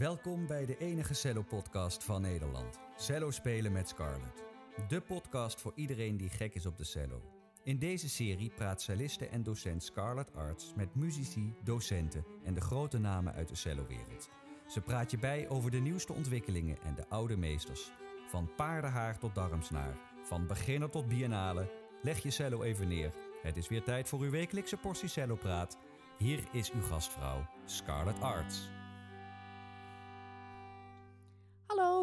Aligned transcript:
Welkom 0.00 0.46
bij 0.46 0.66
de 0.66 0.76
enige 0.78 1.14
cello-podcast 1.14 2.04
van 2.04 2.20
Nederland. 2.20 2.78
Cello 2.96 3.30
spelen 3.30 3.72
met 3.72 3.88
Scarlett. 3.88 4.44
De 4.88 5.00
podcast 5.00 5.60
voor 5.60 5.72
iedereen 5.74 6.16
die 6.16 6.28
gek 6.28 6.54
is 6.54 6.66
op 6.66 6.76
de 6.76 6.84
cello. 6.84 7.22
In 7.62 7.78
deze 7.78 8.08
serie 8.08 8.50
praat 8.50 8.82
celliste 8.82 9.26
en 9.26 9.42
docent 9.42 9.82
Scarlett 9.82 10.34
Arts 10.34 10.72
met 10.76 10.94
muzici, 10.94 11.54
docenten 11.64 12.24
en 12.44 12.54
de 12.54 12.60
grote 12.60 12.98
namen 12.98 13.34
uit 13.34 13.48
de 13.48 13.54
cellowereld. 13.54 14.28
Ze 14.66 14.80
praat 14.80 15.10
je 15.10 15.18
bij 15.18 15.48
over 15.48 15.70
de 15.70 15.80
nieuwste 15.80 16.12
ontwikkelingen 16.12 16.78
en 16.82 16.94
de 16.94 17.08
oude 17.08 17.36
meesters. 17.36 17.90
Van 18.28 18.50
paardenhaar 18.56 19.18
tot 19.18 19.34
darmsnaar, 19.34 19.94
van 20.22 20.46
beginner 20.46 20.90
tot 20.90 21.08
biennale. 21.08 21.70
Leg 22.02 22.22
je 22.22 22.30
cello 22.30 22.62
even 22.62 22.88
neer. 22.88 23.12
Het 23.42 23.56
is 23.56 23.68
weer 23.68 23.82
tijd 23.82 24.08
voor 24.08 24.20
uw 24.20 24.30
wekelijkse 24.30 24.76
portie 24.76 25.08
cello-praat. 25.08 25.78
Hier 26.18 26.48
is 26.52 26.72
uw 26.72 26.82
gastvrouw, 26.82 27.46
Scarlett 27.64 28.20
Arts. 28.20 28.70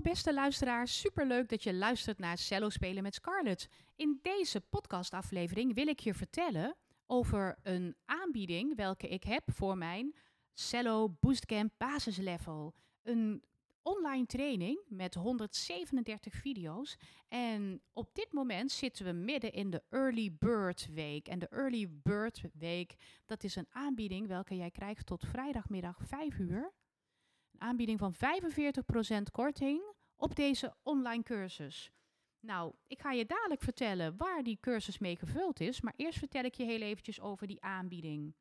Beste 0.07 0.34
luisteraars, 0.34 0.99
superleuk 0.99 1.49
dat 1.49 1.63
je 1.63 1.73
luistert 1.73 2.20
naar 2.20 2.38
Cello 2.38 2.70
Spelen 2.70 3.03
met 3.03 3.16
Scarlett. 3.16 3.70
In 3.95 4.20
deze 4.21 4.61
podcastaflevering 4.61 5.73
wil 5.73 5.88
ik 5.88 5.99
je 5.99 6.13
vertellen 6.13 6.75
over 7.05 7.57
een 7.63 7.95
aanbieding 8.05 8.75
welke 8.75 9.07
ik 9.07 9.23
heb 9.23 9.43
voor 9.52 9.77
mijn 9.77 10.16
Cello 10.53 11.09
Boostcamp 11.20 11.71
basislevel. 11.77 12.73
Een 13.03 13.43
online 13.81 14.25
training 14.25 14.80
met 14.88 15.13
137 15.13 16.33
video's. 16.33 16.97
En 17.27 17.81
op 17.94 18.09
dit 18.13 18.31
moment 18.31 18.71
zitten 18.71 19.05
we 19.05 19.11
midden 19.11 19.53
in 19.53 19.69
de 19.69 19.83
Early 19.89 20.35
Bird 20.39 20.88
Week. 20.94 21.27
En 21.27 21.39
de 21.39 21.47
Early 21.47 21.89
Bird 21.89 22.41
Week, 22.53 22.95
dat 23.25 23.44
is 23.44 23.55
een 23.55 23.67
aanbieding 23.69 24.27
welke 24.27 24.55
jij 24.55 24.71
krijgt 24.71 25.05
tot 25.05 25.25
vrijdagmiddag 25.25 25.97
5 26.05 26.38
uur. 26.38 26.73
Een 27.52 27.67
aanbieding 27.67 27.99
van 27.99 28.14
45% 28.14 29.21
korting 29.31 29.95
op 30.18 30.36
deze 30.36 30.76
online 30.84 31.23
cursus. 31.23 31.92
Nou, 32.40 32.73
ik 32.88 33.02
ga 33.02 33.12
je 33.12 33.26
dadelijk 33.26 33.62
vertellen 33.62 34.18
waar 34.18 34.44
die 34.44 34.58
cursus 34.62 34.98
mee 34.98 35.16
gevuld 35.16 35.60
is, 35.60 35.82
maar 35.82 35.94
eerst 35.96 36.20
vertel 36.20 36.44
ik 36.44 36.56
je 36.56 36.64
heel 36.64 36.82
eventjes 36.82 37.20
over 37.20 37.48
die 37.48 37.62
aanbieding. 37.62 38.36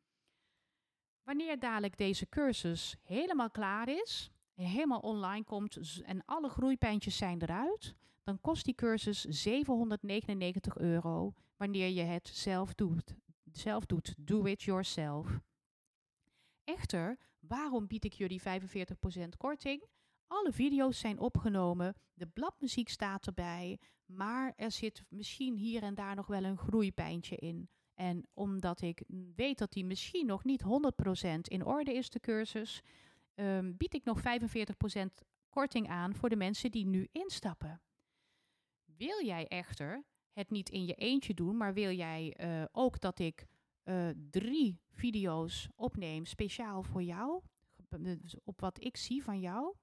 Wanneer 1.23 1.59
dadelijk 1.59 1.97
deze 1.97 2.29
cursus 2.29 2.97
helemaal 3.03 3.51
klaar 3.51 3.89
is 3.89 4.31
helemaal 4.57 5.01
online 5.01 5.45
komt 5.45 6.01
en 6.05 6.25
alle 6.25 6.49
groeipijntjes 6.49 7.17
zijn 7.17 7.43
eruit, 7.43 7.95
dan 8.23 8.41
kost 8.41 8.65
die 8.65 8.75
cursus 8.75 9.21
799 9.21 10.79
euro 10.79 11.33
wanneer 11.57 11.89
je 11.89 12.03
het 12.03 12.29
zelf 12.29 12.75
doet. 12.75 13.17
Zelf 13.53 13.87
doet, 13.87 14.15
do 14.19 14.45
it 14.45 14.63
yourself. 14.63 15.41
Echter, 16.65 17.19
waarom 17.39 17.87
bied 17.87 18.05
ik 18.05 18.13
jullie 18.13 18.43
45% 18.43 18.45
korting? 19.37 19.85
Alle 20.27 20.53
video's 20.53 20.99
zijn 20.99 21.19
opgenomen, 21.19 21.95
de 22.15 22.27
bladmuziek 22.27 22.89
staat 22.89 23.27
erbij, 23.27 23.79
maar 24.05 24.53
er 24.57 24.71
zit 24.71 25.05
misschien 25.09 25.57
hier 25.57 25.83
en 25.83 25.95
daar 25.95 26.15
nog 26.15 26.27
wel 26.27 26.45
een 26.45 26.59
groeipijntje 26.59 27.37
in. 27.37 27.69
En 27.95 28.29
omdat 28.35 28.81
ik 28.81 29.03
weet 29.35 29.59
dat 29.59 29.73
die 29.73 29.85
misschien 29.85 30.27
nog 30.27 30.45
niet 30.45 30.63
100% 30.63 30.67
in 31.41 31.65
orde 31.65 31.95
is, 31.95 32.11
de 32.11 32.21
cursus, 32.21 32.83
um, 33.35 33.77
bied 33.77 33.95
ik 33.95 34.05
nog 34.05 34.21
45% 34.21 34.23
korting 35.49 35.89
aan 35.89 36.15
voor 36.15 36.29
de 36.29 36.37
mensen 36.37 36.71
die 36.71 36.87
nu 36.87 37.09
instappen. 37.13 37.81
Wil 38.85 39.25
jij 39.25 39.47
echter 39.47 40.05
het 40.33 40.51
niet 40.51 40.69
in 40.69 40.85
je 40.85 40.95
eentje 40.95 41.35
doen, 41.35 41.57
maar 41.57 41.75
wil 41.75 41.91
jij 41.91 42.37
uh, 42.41 42.65
ook 42.73 43.01
dat 43.01 43.19
ik 43.19 43.47
uh, 43.85 44.09
drie 44.31 44.81
video's 44.91 45.69
opneem 45.75 46.25
speciaal 46.25 46.83
voor 46.83 47.03
jou, 47.03 47.43
dus 47.99 48.37
op 48.45 48.61
wat 48.61 48.85
ik 48.85 48.97
zie 48.97 49.23
van 49.23 49.41
jou. 49.41 49.75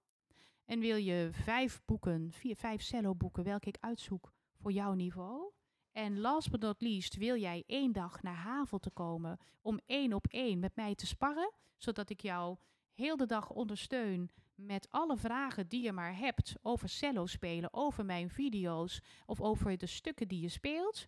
En 0.66 0.80
wil 0.80 0.95
je 0.95 1.30
vijf 1.31 1.81
boeken, 1.86 2.31
vier, 2.31 2.56
vijf 2.56 2.81
cello 2.81 3.16
boeken, 3.16 3.44
welke 3.44 3.68
ik 3.68 3.78
uitzoek 3.79 4.34
voor 4.56 4.72
jouw 4.72 4.94
niveau. 4.94 5.51
En 5.91 6.19
last 6.19 6.51
but 6.51 6.62
not 6.62 6.81
least, 6.81 7.16
wil 7.16 7.38
jij 7.38 7.63
één 7.68 7.91
dag 7.91 8.22
naar 8.22 8.35
Havel 8.35 8.79
te 8.79 8.90
komen 8.90 9.38
om 9.62 9.79
één 9.85 10.13
op 10.13 10.28
één 10.28 10.59
met 10.59 10.75
mij 10.75 10.96
te 10.96 11.06
sparren, 11.06 11.53
zodat 11.78 12.09
ik 12.09 12.22
jou 12.22 12.57
heel 12.94 13.18
de 13.18 13.25
dag 13.25 13.50
ondersteun 13.50 14.29
met 14.56 14.90
alle 14.90 15.18
vragen 15.18 15.68
die 15.68 15.84
je 15.84 15.91
maar 15.91 16.18
hebt 16.18 16.56
over 16.62 16.90
cello 16.90 17.25
spelen, 17.25 17.73
over 17.73 18.06
mijn 18.06 18.29
video's 18.29 19.02
of 19.25 19.41
over 19.41 19.78
de 19.78 19.85
stukken 19.85 20.28
die 20.28 20.41
je 20.41 20.50
speelt. 20.50 21.07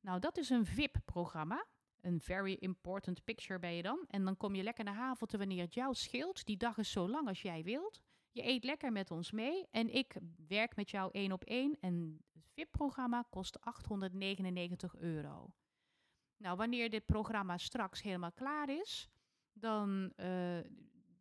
Nou, 0.00 0.20
dat 0.20 0.38
is 0.38 0.50
een 0.50 0.66
VIP-programma. 0.66 1.66
Een 2.00 2.20
very 2.20 2.56
important 2.60 3.24
picture 3.24 3.58
ben 3.58 3.72
je 3.72 3.82
dan. 3.82 4.04
En 4.08 4.24
dan 4.24 4.36
kom 4.36 4.54
je 4.54 4.62
lekker 4.62 4.84
naar 4.84 4.94
Havelte 4.94 5.38
wanneer 5.38 5.62
het 5.62 5.74
jou 5.74 5.94
scheelt. 5.94 6.46
Die 6.46 6.56
dag 6.56 6.78
is 6.78 6.90
zo 6.90 7.08
lang 7.08 7.28
als 7.28 7.42
jij 7.42 7.62
wilt. 7.62 8.00
Je 8.32 8.46
eet 8.46 8.64
lekker 8.64 8.92
met 8.92 9.10
ons 9.10 9.30
mee 9.30 9.66
en 9.70 9.94
ik 9.94 10.16
werk 10.48 10.76
met 10.76 10.90
jou 10.90 11.10
één 11.12 11.32
op 11.32 11.44
één. 11.44 11.76
En 11.80 12.24
het 12.32 12.46
VIP-programma 12.54 13.24
kost 13.30 13.60
899 13.60 14.96
euro. 14.96 15.52
Nou, 16.36 16.56
wanneer 16.56 16.90
dit 16.90 17.06
programma 17.06 17.58
straks 17.58 18.02
helemaal 18.02 18.32
klaar 18.32 18.68
is, 18.68 19.08
dan, 19.52 20.12
uh, 20.16 20.58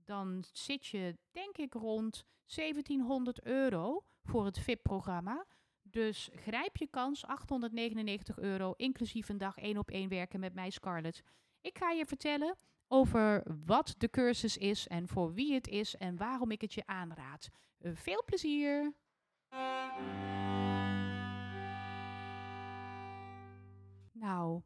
dan 0.05 0.43
zit 0.51 0.85
je 0.85 1.17
denk 1.31 1.57
ik 1.57 1.73
rond 1.73 2.25
1700 2.45 3.45
euro 3.45 4.03
voor 4.23 4.45
het 4.45 4.59
VIP-programma. 4.59 5.45
Dus 5.81 6.29
grijp 6.33 6.77
je 6.77 6.87
kans, 6.87 7.25
899 7.25 8.39
euro, 8.39 8.73
inclusief 8.77 9.29
een 9.29 9.37
dag 9.37 9.57
één 9.57 9.77
op 9.77 9.89
één 9.89 10.09
werken 10.09 10.39
met 10.39 10.53
mij, 10.53 10.69
Scarlett. 10.69 11.23
Ik 11.61 11.77
ga 11.77 11.91
je 11.91 12.05
vertellen 12.05 12.57
over 12.91 13.43
wat 13.65 13.95
de 13.97 14.09
cursus 14.09 14.57
is 14.57 14.87
en 14.87 15.07
voor 15.07 15.33
wie 15.33 15.53
het 15.53 15.67
is 15.67 15.95
en 15.95 16.17
waarom 16.17 16.51
ik 16.51 16.61
het 16.61 16.73
je 16.73 16.85
aanraad. 16.85 17.49
Uh, 17.79 17.95
veel 17.95 18.23
plezier! 18.25 18.93
Nou, 24.11 24.61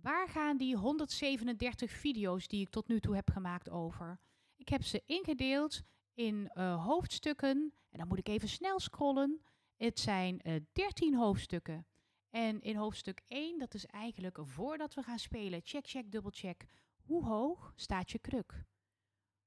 waar 0.00 0.28
gaan 0.28 0.56
die 0.56 0.76
137 0.76 1.90
video's 1.90 2.48
die 2.48 2.60
ik 2.60 2.68
tot 2.68 2.88
nu 2.88 3.00
toe 3.00 3.14
heb 3.14 3.30
gemaakt 3.30 3.70
over? 3.70 4.18
Ik 4.56 4.68
heb 4.68 4.82
ze 4.82 5.02
ingedeeld 5.06 5.82
in 6.14 6.50
uh, 6.54 6.84
hoofdstukken 6.84 7.72
en 7.90 7.98
dan 7.98 8.08
moet 8.08 8.18
ik 8.18 8.28
even 8.28 8.48
snel 8.48 8.80
scrollen. 8.80 9.40
Het 9.76 9.98
zijn 9.98 10.40
uh, 10.42 10.54
13 10.72 11.14
hoofdstukken. 11.14 11.86
En 12.30 12.60
in 12.60 12.76
hoofdstuk 12.76 13.22
1, 13.26 13.58
dat 13.58 13.74
is 13.74 13.86
eigenlijk 13.86 14.38
voordat 14.40 14.94
we 14.94 15.02
gaan 15.02 15.18
spelen, 15.18 15.60
check, 15.64 15.86
check, 15.86 16.10
dubbel 16.10 16.30
check. 16.34 16.66
Hoe 17.06 17.24
hoog 17.24 17.72
staat 17.74 18.10
je 18.10 18.18
kruk? 18.18 18.64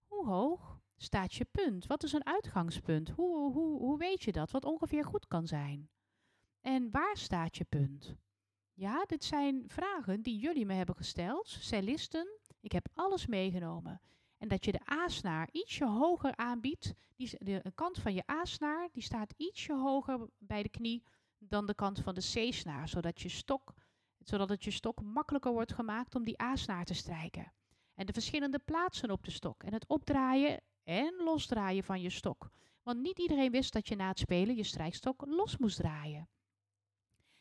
Hoe 0.08 0.26
hoog 0.26 0.82
staat 0.98 1.34
je 1.34 1.46
punt? 1.46 1.88
Wat 1.88 2.04
is 2.04 2.14
een 2.14 2.26
uitgangspunt? 2.26 3.10
Hoe, 3.10 3.52
hoe, 3.52 3.80
hoe 3.80 3.98
weet 3.98 4.24
je 4.24 4.32
dat? 4.32 4.52
Wat 4.52 4.66
ongeveer 4.66 5.06
goed 5.06 5.28
kan 5.28 5.48
zijn? 5.48 5.90
En 6.62 6.92
waar 6.92 7.18
staat 7.18 7.58
je 7.58 7.64
punt? 7.64 8.16
Ja, 8.74 9.06
dit 9.06 9.24
zijn 9.24 9.64
vragen 9.68 10.22
die 10.22 10.40
jullie 10.40 10.66
me 10.66 10.74
hebben 10.74 10.96
gesteld, 10.96 11.48
cellisten. 11.48 12.40
Ik 12.60 12.72
heb 12.72 12.88
alles 12.94 13.28
meegenomen. 13.28 14.02
En 14.38 14.48
dat 14.48 14.66
je 14.66 14.72
de 14.72 14.92
A-snaar 14.92 15.50
ietsje 15.52 15.86
hoger 15.86 16.36
aanbiedt. 16.36 16.94
Die, 17.16 17.44
de 17.44 17.72
kant 17.76 17.98
van 17.98 18.14
je 18.14 18.30
A-snaar 18.32 18.90
die 18.92 19.04
staat 19.04 19.34
ietsje 19.38 19.74
hoger 19.74 20.30
bij 20.38 20.64
de 20.64 20.70
knie 20.70 21.04
dan 21.38 21.66
de 21.66 21.76
kant 21.76 22.00
van 22.00 22.16
de 22.16 22.50
C-snaar. 22.50 22.90
Zodat, 22.90 23.22
je 23.22 23.30
stok, 23.30 23.74
zodat 24.30 24.50
het 24.50 24.64
je 24.64 24.72
stok 24.72 25.02
makkelijker 25.02 25.52
wordt 25.52 25.74
gemaakt 25.74 26.16
om 26.16 26.24
die 26.24 26.42
A-snaar 26.42 26.86
te 26.86 26.94
strijken. 26.94 27.54
En 27.94 28.06
de 28.06 28.14
verschillende 28.14 28.60
plaatsen 28.60 29.12
op 29.12 29.24
de 29.24 29.32
stok. 29.32 29.64
En 29.64 29.74
het 29.74 29.88
opdraaien 29.88 30.62
en 30.84 31.14
losdraaien 31.24 31.84
van 31.84 32.02
je 32.02 32.10
stok. 32.10 32.50
Want 32.84 33.02
niet 33.02 33.20
iedereen 33.20 33.52
wist 33.52 33.74
dat 33.74 33.88
je 33.88 33.96
na 33.96 34.08
het 34.08 34.20
spelen 34.20 34.56
je 34.56 34.64
strijkstok 34.64 35.26
los 35.28 35.58
moest 35.58 35.78
draaien. 35.78 36.30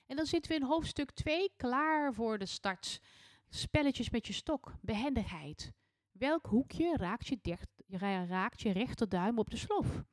En 0.07 0.17
dan 0.17 0.27
zitten 0.27 0.51
we 0.51 0.57
in 0.57 0.67
hoofdstuk 0.67 1.11
2 1.11 1.53
klaar 1.57 2.15
voor 2.15 2.39
de 2.39 2.47
start. 2.47 3.01
Spelletjes 3.49 4.11
met 4.11 4.27
je 4.27 4.33
stok, 4.33 4.75
behendigheid. 4.81 5.73
Welk 6.13 6.47
hoekje 6.47 6.97
raakt 6.97 7.27
je, 7.27 7.39
dicht, 7.43 7.83
raakt 8.29 8.61
je 8.61 8.71
rechterduim 8.71 9.39
op 9.39 9.51
de 9.51 9.57
slof? 9.57 10.05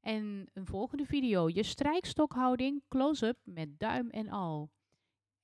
En 0.00 0.50
een 0.52 0.66
volgende 0.66 1.04
video, 1.06 1.48
je 1.48 1.62
strijkstokhouding 1.62 2.82
close-up 2.88 3.38
met 3.44 3.78
duim 3.78 4.10
en 4.10 4.28
al. 4.28 4.70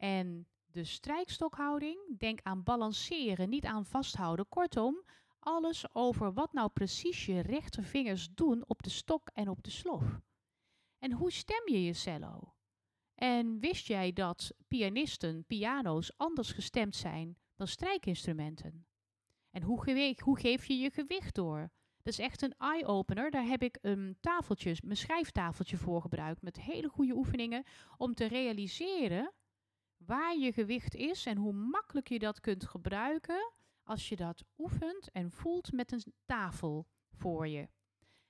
En 0.00 0.46
de 0.66 0.84
strijkstokhouding, 0.84 2.18
denk 2.18 2.40
aan 2.42 2.62
balanceren, 2.62 3.48
niet 3.48 3.64
aan 3.64 3.84
vasthouden. 3.86 4.48
Kortom, 4.48 5.04
alles 5.38 5.94
over 5.94 6.32
wat 6.32 6.52
nou 6.52 6.70
precies 6.70 7.26
je 7.26 7.40
rechtervingers 7.40 8.28
doen 8.34 8.64
op 8.66 8.82
de 8.82 8.90
stok 8.90 9.30
en 9.34 9.48
op 9.48 9.62
de 9.62 9.70
slof. 9.70 10.20
En 10.98 11.12
hoe 11.12 11.32
stem 11.32 11.62
je 11.64 11.84
je 11.84 11.92
cello? 11.92 12.54
En 13.14 13.58
wist 13.58 13.86
jij 13.86 14.12
dat 14.12 14.52
pianisten, 14.68 15.44
piano's 15.46 16.12
anders 16.16 16.52
gestemd 16.52 16.96
zijn 16.96 17.36
dan 17.56 17.66
strijkinstrumenten? 17.66 18.86
En 19.50 19.62
hoe, 19.62 20.14
hoe 20.22 20.38
geef 20.38 20.64
je 20.64 20.78
je 20.78 20.90
gewicht 20.90 21.34
door? 21.34 21.70
Dat 22.02 22.12
is 22.12 22.18
echt 22.18 22.42
een 22.42 22.54
eye-opener. 22.58 23.30
Daar 23.30 23.46
heb 23.46 23.62
ik 23.62 23.78
een 23.80 24.16
tafeltje, 24.20 24.76
mijn 24.84 24.96
schrijftafeltje 24.96 25.76
voor 25.76 26.00
gebruikt. 26.00 26.42
Met 26.42 26.60
hele 26.60 26.88
goede 26.88 27.14
oefeningen 27.14 27.64
om 27.96 28.14
te 28.14 28.24
realiseren 28.24 29.32
waar 30.06 30.36
je 30.36 30.52
gewicht 30.52 30.94
is 30.94 31.26
en 31.26 31.36
hoe 31.36 31.52
makkelijk 31.52 32.08
je 32.08 32.18
dat 32.18 32.40
kunt 32.40 32.64
gebruiken 32.64 33.52
als 33.82 34.08
je 34.08 34.16
dat 34.16 34.44
oefent 34.58 35.10
en 35.10 35.30
voelt 35.30 35.72
met 35.72 35.92
een 35.92 36.14
tafel 36.26 36.86
voor 37.10 37.48
je. 37.48 37.68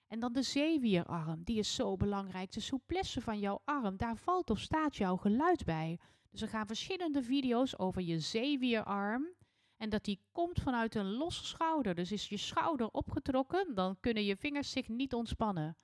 En 0.07 0.21
dan 0.21 0.33
de 0.33 0.43
zeewierarm, 0.43 1.43
die 1.45 1.59
is 1.59 1.75
zo 1.75 1.97
belangrijk. 1.97 2.53
De 2.53 2.61
souplesse 2.61 3.21
van 3.21 3.39
jouw 3.39 3.61
arm, 3.65 3.97
daar 3.97 4.17
valt 4.17 4.51
of 4.51 4.59
staat 4.59 4.97
jouw 4.97 5.17
geluid 5.17 5.65
bij. 5.65 5.99
Dus 6.31 6.43
er 6.43 6.49
gaan 6.49 6.67
verschillende 6.67 7.23
video's 7.23 7.79
over 7.79 8.03
je 8.03 8.21
zeewierarm. 8.21 9.29
En 9.77 9.91
dat 9.91 10.05
die 10.05 10.21
komt 10.33 10.61
vanuit 10.61 10.95
een 10.95 11.13
losse 11.13 11.45
schouder. 11.45 11.95
Dus 11.95 12.13
is 12.13 12.29
je 12.29 12.37
schouder 12.37 12.89
opgetrokken, 12.89 13.75
dan 13.75 14.01
kunnen 14.01 14.25
je 14.25 14.37
vingers 14.37 14.71
zich 14.71 14.89
niet 14.89 15.15
ontspannen. 15.15 15.77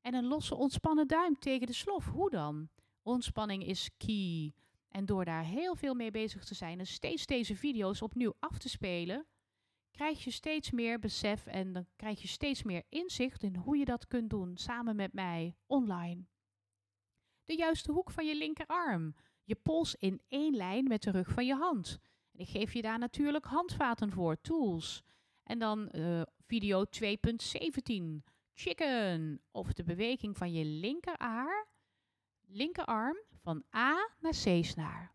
En 0.00 0.14
een 0.14 0.26
losse 0.26 0.54
ontspannen 0.54 1.06
duim 1.06 1.38
tegen 1.38 1.66
de 1.66 1.72
slof, 1.72 2.06
hoe 2.06 2.30
dan? 2.30 2.68
Ontspanning 3.02 3.64
is 3.66 3.90
key. 3.96 4.54
En 4.96 5.06
door 5.06 5.24
daar 5.24 5.44
heel 5.44 5.74
veel 5.74 5.94
mee 5.94 6.10
bezig 6.10 6.44
te 6.44 6.54
zijn 6.54 6.78
en 6.78 6.86
steeds 6.86 7.26
deze 7.26 7.56
video's 7.56 8.02
opnieuw 8.02 8.34
af 8.38 8.58
te 8.58 8.68
spelen, 8.68 9.26
krijg 9.90 10.24
je 10.24 10.30
steeds 10.30 10.70
meer 10.70 10.98
besef 10.98 11.46
en 11.46 11.72
dan 11.72 11.86
krijg 11.96 12.22
je 12.22 12.28
steeds 12.28 12.62
meer 12.62 12.82
inzicht 12.88 13.42
in 13.42 13.56
hoe 13.56 13.76
je 13.76 13.84
dat 13.84 14.06
kunt 14.06 14.30
doen 14.30 14.56
samen 14.56 14.96
met 14.96 15.12
mij 15.12 15.56
online. 15.66 16.24
De 17.44 17.56
juiste 17.56 17.92
hoek 17.92 18.10
van 18.10 18.26
je 18.26 18.36
linkerarm. 18.36 19.14
Je 19.44 19.54
pols 19.54 19.94
in 19.94 20.22
één 20.28 20.54
lijn 20.54 20.88
met 20.88 21.02
de 21.02 21.10
rug 21.10 21.28
van 21.28 21.46
je 21.46 21.54
hand. 21.54 21.98
En 22.32 22.40
ik 22.40 22.48
geef 22.48 22.72
je 22.72 22.82
daar 22.82 22.98
natuurlijk 22.98 23.44
handvaten 23.44 24.12
voor, 24.12 24.40
tools. 24.40 25.02
En 25.42 25.58
dan 25.58 25.88
uh, 25.92 26.22
video 26.46 26.84
2.17, 26.84 27.12
chicken, 28.52 29.42
of 29.50 29.72
de 29.72 29.84
beweging 29.84 30.36
van 30.36 30.52
je 30.52 30.64
linkeraar, 30.64 31.66
linkerarm 32.46 33.16
van 33.42 33.64
A 33.74 34.10
naar 34.20 34.32
C-snaar. 34.32 35.14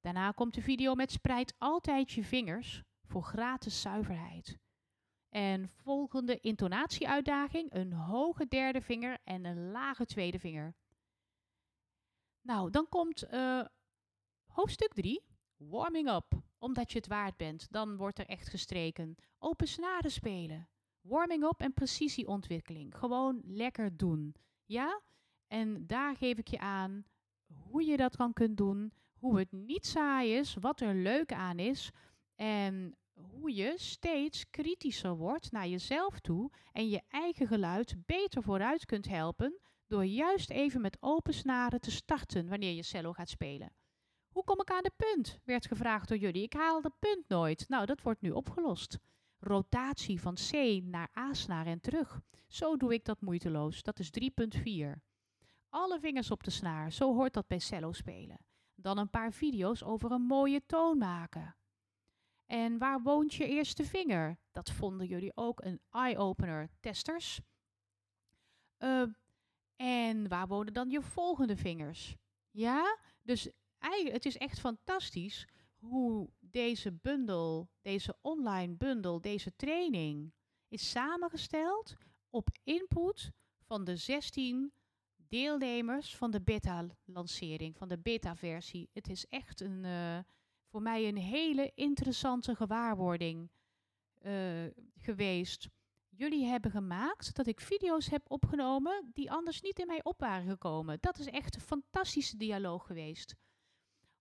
Daarna 0.00 0.30
komt 0.30 0.54
de 0.54 0.62
video 0.62 0.94
met 0.94 1.12
spreid 1.12 1.54
altijd 1.58 2.12
je 2.12 2.24
vingers 2.24 2.82
voor 3.04 3.22
gratis 3.22 3.80
zuiverheid. 3.80 4.58
En 5.28 5.68
volgende 5.68 6.40
intonatieuitdaging, 6.40 7.74
een 7.74 7.92
hoge 7.92 8.46
derde 8.46 8.80
vinger 8.80 9.18
en 9.24 9.44
een 9.44 9.70
lage 9.70 10.06
tweede 10.06 10.38
vinger. 10.38 10.74
Nou, 12.40 12.70
dan 12.70 12.88
komt 12.88 13.24
uh, 13.30 13.64
hoofdstuk 14.46 14.92
3, 14.94 15.24
warming 15.56 16.10
up. 16.10 16.40
Omdat 16.58 16.92
je 16.92 16.98
het 16.98 17.06
waard 17.06 17.36
bent, 17.36 17.72
dan 17.72 17.96
wordt 17.96 18.18
er 18.18 18.26
echt 18.26 18.48
gestreken. 18.48 19.16
Open 19.38 19.68
snaren 19.68 20.10
spelen. 20.10 20.68
Warming 21.00 21.44
up 21.44 21.60
en 21.60 21.72
precisieontwikkeling. 21.72 22.96
Gewoon 22.96 23.40
lekker 23.44 23.96
doen. 23.96 24.34
Ja? 24.64 25.00
En 25.48 25.86
daar 25.86 26.16
geef 26.16 26.38
ik 26.38 26.48
je 26.48 26.58
aan 26.58 27.04
hoe 27.46 27.84
je 27.84 27.96
dat 27.96 28.16
kan 28.16 28.32
kunt 28.32 28.56
doen. 28.56 28.92
Hoe 29.12 29.38
het 29.38 29.52
niet 29.52 29.86
saai 29.86 30.34
is, 30.36 30.54
wat 30.60 30.80
er 30.80 30.94
leuk 30.94 31.32
aan 31.32 31.58
is. 31.58 31.90
En 32.34 32.96
hoe 33.12 33.54
je 33.54 33.72
steeds 33.76 34.50
kritischer 34.50 35.16
wordt 35.16 35.52
naar 35.52 35.68
jezelf 35.68 36.20
toe 36.20 36.50
en 36.72 36.88
je 36.88 37.02
eigen 37.08 37.46
geluid 37.46 37.94
beter 38.06 38.42
vooruit 38.42 38.84
kunt 38.84 39.08
helpen 39.08 39.58
door 39.86 40.04
juist 40.04 40.50
even 40.50 40.80
met 40.80 40.96
open 41.00 41.34
snaren 41.34 41.80
te 41.80 41.90
starten 41.90 42.48
wanneer 42.48 42.72
je 42.72 42.82
cello 42.82 43.12
gaat 43.12 43.28
spelen. 43.28 43.72
Hoe 44.28 44.44
kom 44.44 44.60
ik 44.60 44.70
aan 44.70 44.82
de 44.82 44.92
punt? 44.96 45.38
werd 45.44 45.66
gevraagd 45.66 46.08
door 46.08 46.16
jullie. 46.16 46.42
Ik 46.42 46.52
haal 46.52 46.80
de 46.80 46.92
punt 46.98 47.28
nooit. 47.28 47.68
Nou, 47.68 47.86
dat 47.86 48.02
wordt 48.02 48.20
nu 48.20 48.30
opgelost. 48.30 48.98
Rotatie 49.38 50.20
van 50.20 50.34
C 50.34 50.52
naar 50.82 51.10
A-snaar 51.18 51.66
en 51.66 51.80
terug. 51.80 52.20
Zo 52.46 52.76
doe 52.76 52.92
ik 52.92 53.04
dat 53.04 53.20
moeiteloos. 53.20 53.82
Dat 53.82 53.98
is 53.98 54.10
3.4. 54.20 55.07
Alle 55.68 56.00
vingers 56.00 56.30
op 56.30 56.44
de 56.44 56.50
snaar, 56.50 56.92
zo 56.92 57.14
hoort 57.14 57.32
dat 57.32 57.46
bij 57.46 57.58
cello 57.58 57.92
spelen. 57.92 58.38
Dan 58.74 58.98
een 58.98 59.10
paar 59.10 59.32
video's 59.32 59.82
over 59.82 60.10
een 60.10 60.22
mooie 60.22 60.66
toon 60.66 60.98
maken. 60.98 61.56
En 62.46 62.78
waar 62.78 63.02
woont 63.02 63.34
je 63.34 63.46
eerste 63.46 63.84
vinger? 63.84 64.38
Dat 64.50 64.70
vonden 64.70 65.06
jullie 65.06 65.32
ook 65.34 65.64
een 65.64 65.80
eye-opener. 65.90 66.68
Testers. 66.80 67.40
Uh, 68.78 69.02
en 69.76 70.28
waar 70.28 70.46
wonen 70.46 70.72
dan 70.72 70.90
je 70.90 71.02
volgende 71.02 71.56
vingers? 71.56 72.16
Ja, 72.50 72.98
dus 73.22 73.48
het 73.78 74.26
is 74.26 74.36
echt 74.36 74.60
fantastisch 74.60 75.46
hoe 75.78 76.30
deze 76.40 76.92
bundel, 76.92 77.68
deze 77.82 78.16
online 78.20 78.74
bundel, 78.74 79.20
deze 79.20 79.56
training 79.56 80.32
is 80.68 80.90
samengesteld 80.90 81.96
op 82.30 82.48
input 82.64 83.30
van 83.62 83.84
de 83.84 83.96
16 83.96 84.72
deelnemers 85.28 86.16
van 86.16 86.30
de 86.30 86.40
beta-lancering, 86.40 87.76
van 87.76 87.88
de 87.88 87.98
beta-versie. 87.98 88.88
Het 88.92 89.08
is 89.08 89.26
echt 89.28 89.60
een, 89.60 89.84
uh, 89.84 90.18
voor 90.66 90.82
mij 90.82 91.08
een 91.08 91.16
hele 91.16 91.72
interessante 91.74 92.54
gewaarwording 92.54 93.50
uh, 94.22 94.66
geweest. 94.96 95.68
Jullie 96.08 96.46
hebben 96.46 96.70
gemaakt 96.70 97.34
dat 97.34 97.46
ik 97.46 97.60
video's 97.60 98.08
heb 98.08 98.30
opgenomen 98.30 99.10
die 99.12 99.30
anders 99.30 99.60
niet 99.60 99.78
in 99.78 99.86
mij 99.86 100.02
op 100.02 100.20
waren 100.20 100.48
gekomen. 100.48 100.98
Dat 101.00 101.18
is 101.18 101.26
echt 101.26 101.54
een 101.54 101.60
fantastische 101.60 102.36
dialoog 102.36 102.86
geweest. 102.86 103.34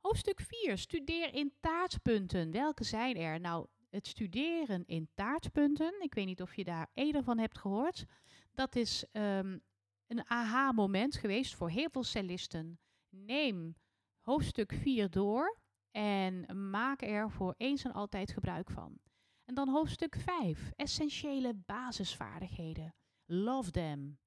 Hoofdstuk 0.01 0.41
4. 0.41 0.77
Studeer 0.77 1.33
in 1.33 1.53
taartpunten. 1.59 2.51
Welke 2.51 2.83
zijn 2.83 3.15
er? 3.15 3.39
Nou, 3.39 3.67
het 3.89 4.07
studeren 4.07 4.83
in 4.85 5.09
taartpunten. 5.13 6.01
Ik 6.01 6.13
weet 6.13 6.25
niet 6.25 6.41
of 6.41 6.55
je 6.55 6.63
daar 6.63 6.89
eerder 6.93 7.23
van 7.23 7.37
hebt 7.37 7.57
gehoord. 7.57 8.05
Dat 8.51 8.75
is 8.75 9.05
um, 9.11 9.61
een 10.07 10.29
aha-moment 10.29 11.15
geweest 11.15 11.55
voor 11.55 11.69
heel 11.69 11.89
veel 11.89 12.03
cellisten. 12.03 12.79
Neem 13.09 13.75
hoofdstuk 14.21 14.73
4 14.73 15.09
door 15.09 15.57
en 15.91 16.69
maak 16.69 17.01
er 17.01 17.31
voor 17.31 17.53
eens 17.57 17.83
en 17.83 17.93
altijd 17.93 18.31
gebruik 18.31 18.69
van. 18.69 18.99
En 19.45 19.55
dan 19.55 19.69
hoofdstuk 19.69 20.15
5, 20.15 20.71
essentiële 20.75 21.53
basisvaardigheden. 21.53 22.95
Love 23.25 23.71
them. 23.71 24.19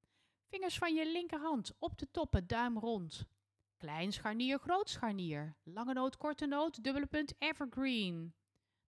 Vingers 0.49 0.79
van 0.79 0.95
je 0.95 1.13
linkerhand 1.13 1.73
op 1.79 1.99
de 1.99 2.11
toppen, 2.11 2.47
duim 2.47 2.79
rond. 2.79 3.27
Klein 3.77 4.13
scharnier, 4.13 4.59
groot 4.59 4.89
scharnier. 4.89 5.57
Lange 5.63 5.93
noot, 5.93 6.17
korte 6.17 6.47
noot, 6.47 6.85
dubbele 6.85 7.07
punt, 7.07 7.35
evergreen. 7.39 8.35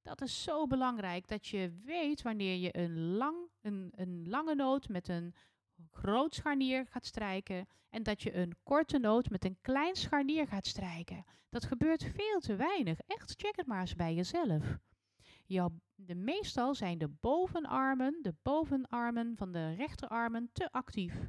Dat 0.03 0.21
is 0.21 0.43
zo 0.43 0.67
belangrijk 0.67 1.29
dat 1.29 1.47
je 1.47 1.81
weet 1.85 2.23
wanneer 2.23 2.57
je 2.57 2.77
een, 2.77 3.17
lang, 3.17 3.37
een, 3.61 3.93
een 3.95 4.29
lange 4.29 4.55
noot 4.55 4.89
met 4.89 5.09
een 5.09 5.35
groot 5.91 6.35
scharnier 6.35 6.87
gaat 6.87 7.07
strijken 7.07 7.67
en 7.91 8.03
dat 8.03 8.23
je 8.23 8.35
een 8.35 8.57
korte 8.63 8.99
noot 8.99 9.31
met 9.31 9.45
een 9.45 9.59
klein 9.61 9.97
scharnier 9.97 10.47
gaat 10.47 10.67
strijken. 10.67 11.25
Dat 11.49 11.65
gebeurt 11.65 12.05
veel 12.05 12.41
te 12.41 12.57
weinig. 12.57 12.99
Echt, 13.07 13.35
check 13.37 13.57
het 13.57 13.67
maar 13.67 13.81
eens 13.81 13.95
bij 13.95 14.15
jezelf. 14.15 14.79
De, 15.95 16.15
meestal 16.15 16.75
zijn 16.75 16.99
de 16.99 17.09
bovenarmen, 17.09 18.19
de 18.23 18.35
bovenarmen 18.43 19.37
van 19.37 19.53
de 19.53 19.75
rechterarmen 19.75 20.51
te 20.53 20.73
actief. 20.73 21.29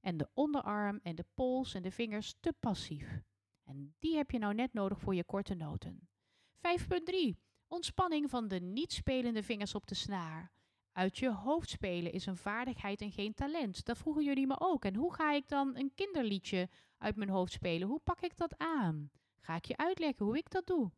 En 0.00 0.16
de 0.16 0.28
onderarm 0.34 1.00
en 1.02 1.14
de 1.14 1.24
pols 1.34 1.74
en 1.74 1.82
de 1.82 1.90
vingers 1.90 2.34
te 2.40 2.54
passief. 2.60 3.22
En 3.64 3.94
die 3.98 4.16
heb 4.16 4.30
je 4.30 4.38
nou 4.38 4.54
net 4.54 4.72
nodig 4.72 5.00
voor 5.00 5.14
je 5.14 5.24
korte 5.24 5.54
noten. 5.54 6.08
5.3. 6.56 7.38
Ontspanning 7.66 8.30
van 8.30 8.48
de 8.48 8.60
niet 8.60 8.92
spelende 8.92 9.42
vingers 9.42 9.74
op 9.74 9.86
de 9.86 9.94
snaar. 9.94 10.52
Uit 10.98 11.18
je 11.18 11.32
hoofd 11.32 11.70
spelen 11.70 12.12
is 12.12 12.26
een 12.26 12.36
vaardigheid 12.36 13.00
en 13.00 13.12
geen 13.12 13.34
talent. 13.34 13.84
Dat 13.84 13.98
vroegen 13.98 14.24
jullie 14.24 14.46
me 14.46 14.60
ook. 14.60 14.84
En 14.84 14.94
hoe 14.94 15.14
ga 15.14 15.32
ik 15.32 15.48
dan 15.48 15.76
een 15.76 15.92
kinderliedje 15.94 16.68
uit 16.98 17.16
mijn 17.16 17.28
hoofd 17.28 17.52
spelen? 17.52 17.88
Hoe 17.88 18.00
pak 18.04 18.20
ik 18.20 18.36
dat 18.36 18.58
aan? 18.58 19.10
Ga 19.40 19.54
ik 19.54 19.64
je 19.64 19.76
uitleggen 19.76 20.26
hoe 20.26 20.36
ik 20.36 20.50
dat 20.50 20.66
doe? 20.66 20.90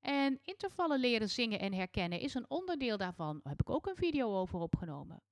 En 0.00 0.38
intervallen 0.42 1.00
leren 1.00 1.28
zingen 1.28 1.60
en 1.60 1.72
herkennen 1.72 2.20
is 2.20 2.34
een 2.34 2.50
onderdeel 2.50 2.96
daarvan. 2.96 3.40
Daar 3.42 3.52
heb 3.52 3.60
ik 3.60 3.70
ook 3.70 3.86
een 3.86 3.96
video 3.96 4.36
over 4.36 4.58
opgenomen. 4.58 5.22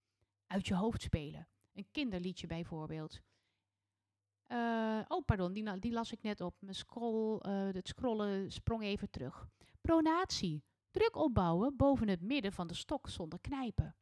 Uit 0.47 0.67
je 0.67 0.75
hoofd 0.75 1.03
spelen. 1.03 1.49
Een 1.75 1.89
kinderliedje 1.91 2.47
bijvoorbeeld. 2.47 3.21
Uh, 4.49 5.01
oh, 5.09 5.25
pardon, 5.25 5.53
die, 5.53 5.79
die, 5.79 5.93
las 5.93 6.13
ik 6.13 6.23
net 6.23 6.41
op. 6.41 6.55
Mijn 6.59 6.75
scroll, 6.75 7.41
uh, 7.47 7.69
het 7.73 7.89
scrollen 7.89 8.53
sprong 8.53 8.83
even 8.83 9.11
terug. 9.11 9.49
Pronatie. 9.81 10.65
Druk 10.91 11.17
opbouwen 11.17 11.77
boven 11.77 12.09
het 12.09 12.21
midden 12.21 12.53
van 12.53 12.67
de 12.67 12.75
stok 12.75 13.09
zonder 13.09 13.41
knijpen. 13.41 13.97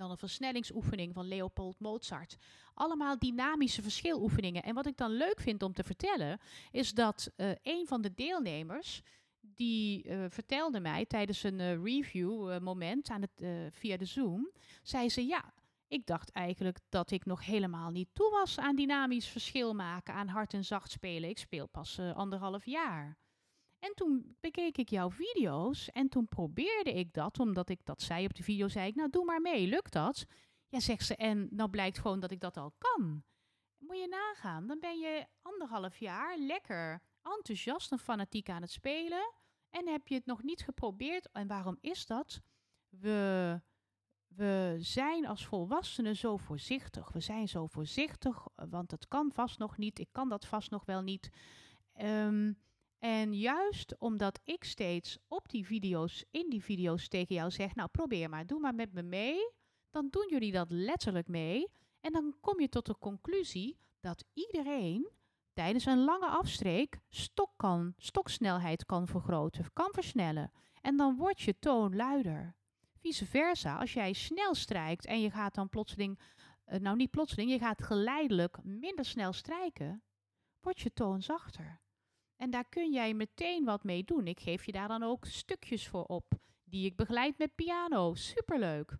Dan 0.00 0.10
een 0.10 0.18
versnellingsoefening 0.18 1.14
van 1.14 1.28
Leopold 1.28 1.78
Mozart. 1.78 2.36
Allemaal 2.74 3.18
dynamische 3.18 3.82
verschiloefeningen. 3.82 4.62
En 4.62 4.74
wat 4.74 4.86
ik 4.86 4.96
dan 4.96 5.10
leuk 5.10 5.40
vind 5.40 5.62
om 5.62 5.72
te 5.72 5.84
vertellen, 5.84 6.40
is 6.70 6.92
dat 6.92 7.30
uh, 7.36 7.50
een 7.62 7.86
van 7.86 8.02
de 8.02 8.14
deelnemers 8.14 9.02
die 9.40 10.08
uh, 10.08 10.24
vertelde 10.28 10.80
mij 10.80 11.06
tijdens 11.06 11.42
een 11.42 11.58
uh, 11.58 11.82
review 11.82 12.58
moment 12.58 13.10
aan 13.10 13.20
het, 13.22 13.74
via 13.74 13.96
de 13.96 14.04
Zoom, 14.04 14.50
zei 14.82 15.08
ze 15.08 15.26
ja, 15.26 15.54
ik 15.88 16.06
dacht 16.06 16.30
eigenlijk 16.30 16.78
dat 16.88 17.10
ik 17.10 17.24
nog 17.24 17.44
helemaal 17.44 17.90
niet 17.90 18.08
toe 18.12 18.30
was 18.30 18.58
aan 18.58 18.76
dynamisch 18.76 19.28
verschil 19.28 19.74
maken, 19.74 20.14
aan 20.14 20.28
hard 20.28 20.54
en 20.54 20.64
zacht 20.64 20.90
spelen. 20.90 21.30
Ik 21.30 21.38
speel 21.38 21.66
pas 21.66 21.98
anderhalf 21.98 22.64
jaar. 22.64 23.16
En 23.80 23.92
toen 23.94 24.36
bekeek 24.40 24.78
ik 24.78 24.88
jouw 24.88 25.10
video's 25.10 25.90
en 25.90 26.08
toen 26.08 26.28
probeerde 26.28 26.92
ik 26.92 27.12
dat, 27.12 27.38
omdat 27.38 27.68
ik 27.68 27.84
dat 27.84 28.02
zei 28.02 28.24
op 28.24 28.34
de 28.34 28.42
video, 28.42 28.68
zei 28.68 28.88
ik, 28.88 28.94
nou 28.94 29.10
doe 29.10 29.24
maar 29.24 29.40
mee, 29.40 29.66
lukt 29.66 29.92
dat? 29.92 30.26
Ja, 30.68 30.80
zegt 30.80 31.06
ze, 31.06 31.16
en 31.16 31.48
nou 31.50 31.70
blijkt 31.70 31.98
gewoon 31.98 32.20
dat 32.20 32.30
ik 32.30 32.40
dat 32.40 32.56
al 32.56 32.74
kan. 32.78 33.24
Moet 33.78 33.98
je 33.98 34.08
nagaan, 34.08 34.66
dan 34.66 34.80
ben 34.80 34.98
je 34.98 35.26
anderhalf 35.42 35.96
jaar 35.96 36.38
lekker 36.38 37.02
enthousiast 37.22 37.92
en 37.92 37.98
fanatiek 37.98 38.48
aan 38.48 38.62
het 38.62 38.70
spelen 38.70 39.32
en 39.70 39.88
heb 39.88 40.08
je 40.08 40.14
het 40.14 40.26
nog 40.26 40.42
niet 40.42 40.62
geprobeerd. 40.62 41.28
En 41.32 41.46
waarom 41.46 41.78
is 41.80 42.06
dat? 42.06 42.40
We 42.88 43.60
we 44.34 44.76
zijn 44.78 45.26
als 45.26 45.46
volwassenen 45.46 46.16
zo 46.16 46.36
voorzichtig. 46.36 47.12
We 47.12 47.20
zijn 47.20 47.48
zo 47.48 47.66
voorzichtig, 47.66 48.46
want 48.54 48.90
het 48.90 49.08
kan 49.08 49.30
vast 49.32 49.58
nog 49.58 49.76
niet. 49.76 49.98
Ik 49.98 50.08
kan 50.12 50.28
dat 50.28 50.46
vast 50.46 50.70
nog 50.70 50.84
wel 50.84 51.02
niet. 51.02 51.30
Ehm, 51.92 52.52
en 53.00 53.34
juist 53.34 53.98
omdat 53.98 54.40
ik 54.44 54.64
steeds 54.64 55.18
op 55.28 55.48
die 55.48 55.66
video's, 55.66 56.24
in 56.30 56.50
die 56.50 56.64
video's 56.64 57.08
tegen 57.08 57.34
jou 57.34 57.50
zeg, 57.50 57.74
nou 57.74 57.88
probeer 57.88 58.28
maar, 58.28 58.46
doe 58.46 58.60
maar 58.60 58.74
met 58.74 58.92
me 58.92 59.02
mee. 59.02 59.52
Dan 59.90 60.08
doen 60.10 60.26
jullie 60.30 60.52
dat 60.52 60.70
letterlijk 60.70 61.28
mee. 61.28 61.68
En 62.00 62.12
dan 62.12 62.36
kom 62.40 62.60
je 62.60 62.68
tot 62.68 62.86
de 62.86 62.98
conclusie 62.98 63.78
dat 64.00 64.24
iedereen 64.34 65.10
tijdens 65.52 65.84
een 65.84 66.04
lange 66.04 66.26
afstreek 66.26 67.00
stok 67.08 67.52
kan, 67.56 67.94
stoksnelheid 67.96 68.84
kan 68.84 69.06
vergroten, 69.06 69.72
kan 69.72 69.92
versnellen. 69.92 70.52
En 70.80 70.96
dan 70.96 71.16
wordt 71.16 71.40
je 71.40 71.58
toon 71.58 71.96
luider. 71.96 72.54
Vice 72.96 73.26
versa, 73.26 73.78
als 73.78 73.92
jij 73.92 74.12
snel 74.12 74.54
strijkt 74.54 75.06
en 75.06 75.20
je 75.20 75.30
gaat 75.30 75.54
dan 75.54 75.68
plotseling, 75.68 76.18
uh, 76.66 76.78
nou 76.78 76.96
niet 76.96 77.10
plotseling, 77.10 77.50
je 77.50 77.58
gaat 77.58 77.82
geleidelijk 77.82 78.62
minder 78.62 79.04
snel 79.04 79.32
strijken, 79.32 80.02
wordt 80.60 80.80
je 80.80 80.92
toon 80.92 81.22
zachter. 81.22 81.80
En 82.40 82.50
daar 82.50 82.68
kun 82.68 82.92
jij 82.92 83.14
meteen 83.14 83.64
wat 83.64 83.84
mee 83.84 84.04
doen. 84.04 84.26
Ik 84.26 84.40
geef 84.40 84.66
je 84.66 84.72
daar 84.72 84.88
dan 84.88 85.02
ook 85.02 85.24
stukjes 85.24 85.88
voor 85.88 86.04
op, 86.04 86.32
die 86.64 86.86
ik 86.86 86.96
begeleid 86.96 87.38
met 87.38 87.54
piano. 87.54 88.14
Superleuk. 88.14 88.96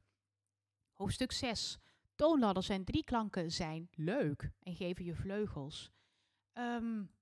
Hoofdstuk 0.92 1.32
6. 1.32 1.78
Toonladders 2.14 2.68
en 2.68 2.84
drieklanken 2.84 3.50
zijn 3.50 3.88
leuk 3.92 4.50
en 4.62 4.74
geven 4.74 5.04
je 5.04 5.14
vleugels. 5.14 5.90
Um, 6.52 7.14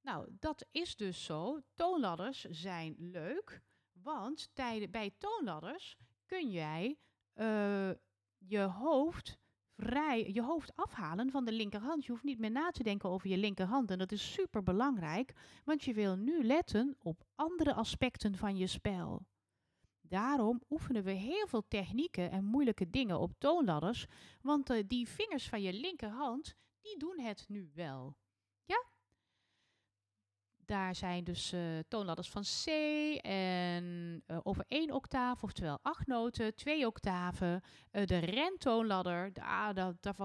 nou, 0.00 0.28
dat 0.38 0.66
is 0.70 0.96
dus 0.96 1.24
zo. 1.24 1.60
Toonladders 1.74 2.40
zijn 2.44 2.94
leuk, 2.98 3.62
want 3.92 4.50
bij 4.90 5.14
toonladders 5.18 5.96
kun 6.26 6.50
jij 6.50 6.98
uh, 7.34 7.90
je 8.38 8.60
hoofd 8.60 9.38
vrij, 9.82 10.30
je 10.32 10.42
hoofd 10.42 10.76
afhalen 10.76 11.30
van 11.30 11.44
de 11.44 11.52
linkerhand. 11.52 12.04
Je 12.04 12.10
hoeft 12.10 12.24
niet 12.24 12.38
meer 12.38 12.50
na 12.50 12.70
te 12.70 12.82
denken 12.82 13.08
over 13.08 13.28
je 13.28 13.36
linkerhand. 13.36 13.90
En 13.90 13.98
dat 13.98 14.12
is 14.12 14.32
super 14.32 14.62
belangrijk, 14.62 15.32
want 15.64 15.84
je 15.84 15.92
wil 15.92 16.16
nu 16.16 16.44
letten 16.44 16.96
op 16.98 17.24
andere 17.34 17.74
aspecten 17.74 18.36
van 18.36 18.56
je 18.56 18.66
spel. 18.66 19.26
Daarom 20.00 20.62
oefenen 20.70 21.04
we 21.04 21.10
heel 21.10 21.46
veel 21.46 21.68
technieken 21.68 22.30
en 22.30 22.44
moeilijke 22.44 22.90
dingen 22.90 23.18
op 23.20 23.32
toonladders, 23.38 24.06
want 24.40 24.70
uh, 24.70 24.82
die 24.86 25.08
vingers 25.08 25.48
van 25.48 25.62
je 25.62 25.72
linkerhand, 25.72 26.54
die 26.80 26.98
doen 26.98 27.20
het 27.20 27.44
nu 27.48 27.70
wel. 27.74 28.16
Daar 30.72 30.94
zijn 30.94 31.24
dus 31.24 31.52
uh, 31.52 31.78
toonladders 31.88 32.30
van 32.30 32.42
C 32.42 32.66
en 33.20 33.84
uh, 34.26 34.38
over 34.42 34.64
één 34.68 34.90
octaaf, 34.90 35.42
oftewel 35.42 35.78
acht 35.82 36.06
noten, 36.06 36.54
twee 36.54 36.86
octaven. 36.86 37.60
Uh, 37.92 38.06
de 38.06 38.18
rentoonladder, 38.18 39.32
ah, 39.34 39.74
dat, 40.00 40.16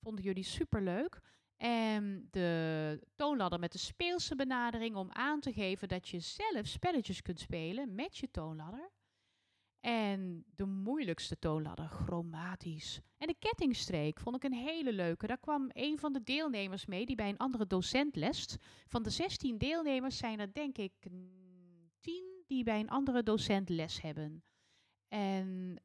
vonden 0.00 0.24
jullie 0.24 0.42
super 0.42 0.82
leuk. 0.82 1.20
En 1.56 2.28
de 2.30 3.06
toonladder 3.14 3.58
met 3.58 3.72
de 3.72 3.78
speelse 3.78 4.34
benadering 4.34 4.96
om 4.96 5.12
aan 5.12 5.40
te 5.40 5.52
geven 5.52 5.88
dat 5.88 6.08
je 6.08 6.18
zelf 6.20 6.66
spelletjes 6.66 7.22
kunt 7.22 7.40
spelen 7.40 7.94
met 7.94 8.16
je 8.16 8.30
toonladder. 8.30 8.90
En 9.80 10.44
de 10.54 10.66
moeilijkste 11.04 11.38
toonladder, 11.38 11.88
chromatisch. 11.88 13.00
En 13.18 13.26
de 13.26 13.34
kettingstreek 13.38 14.20
vond 14.20 14.36
ik 14.36 14.44
een 14.44 14.52
hele 14.52 14.92
leuke. 14.92 15.26
Daar 15.26 15.38
kwam 15.38 15.70
een 15.72 15.98
van 15.98 16.12
de 16.12 16.22
deelnemers 16.22 16.86
mee 16.86 17.06
die 17.06 17.16
bij 17.16 17.28
een 17.28 17.36
andere 17.36 17.66
docent 17.66 18.16
lest. 18.16 18.56
Van 18.86 19.02
de 19.02 19.10
16 19.10 19.58
deelnemers 19.58 20.16
zijn 20.16 20.40
er 20.40 20.52
denk 20.52 20.78
ik 20.78 20.92
10 22.00 22.42
die 22.46 22.64
bij 22.64 22.80
een 22.80 22.90
andere 22.90 23.22
docent 23.22 23.68
les 23.68 24.00
hebben. 24.00 24.44
En 25.08 25.76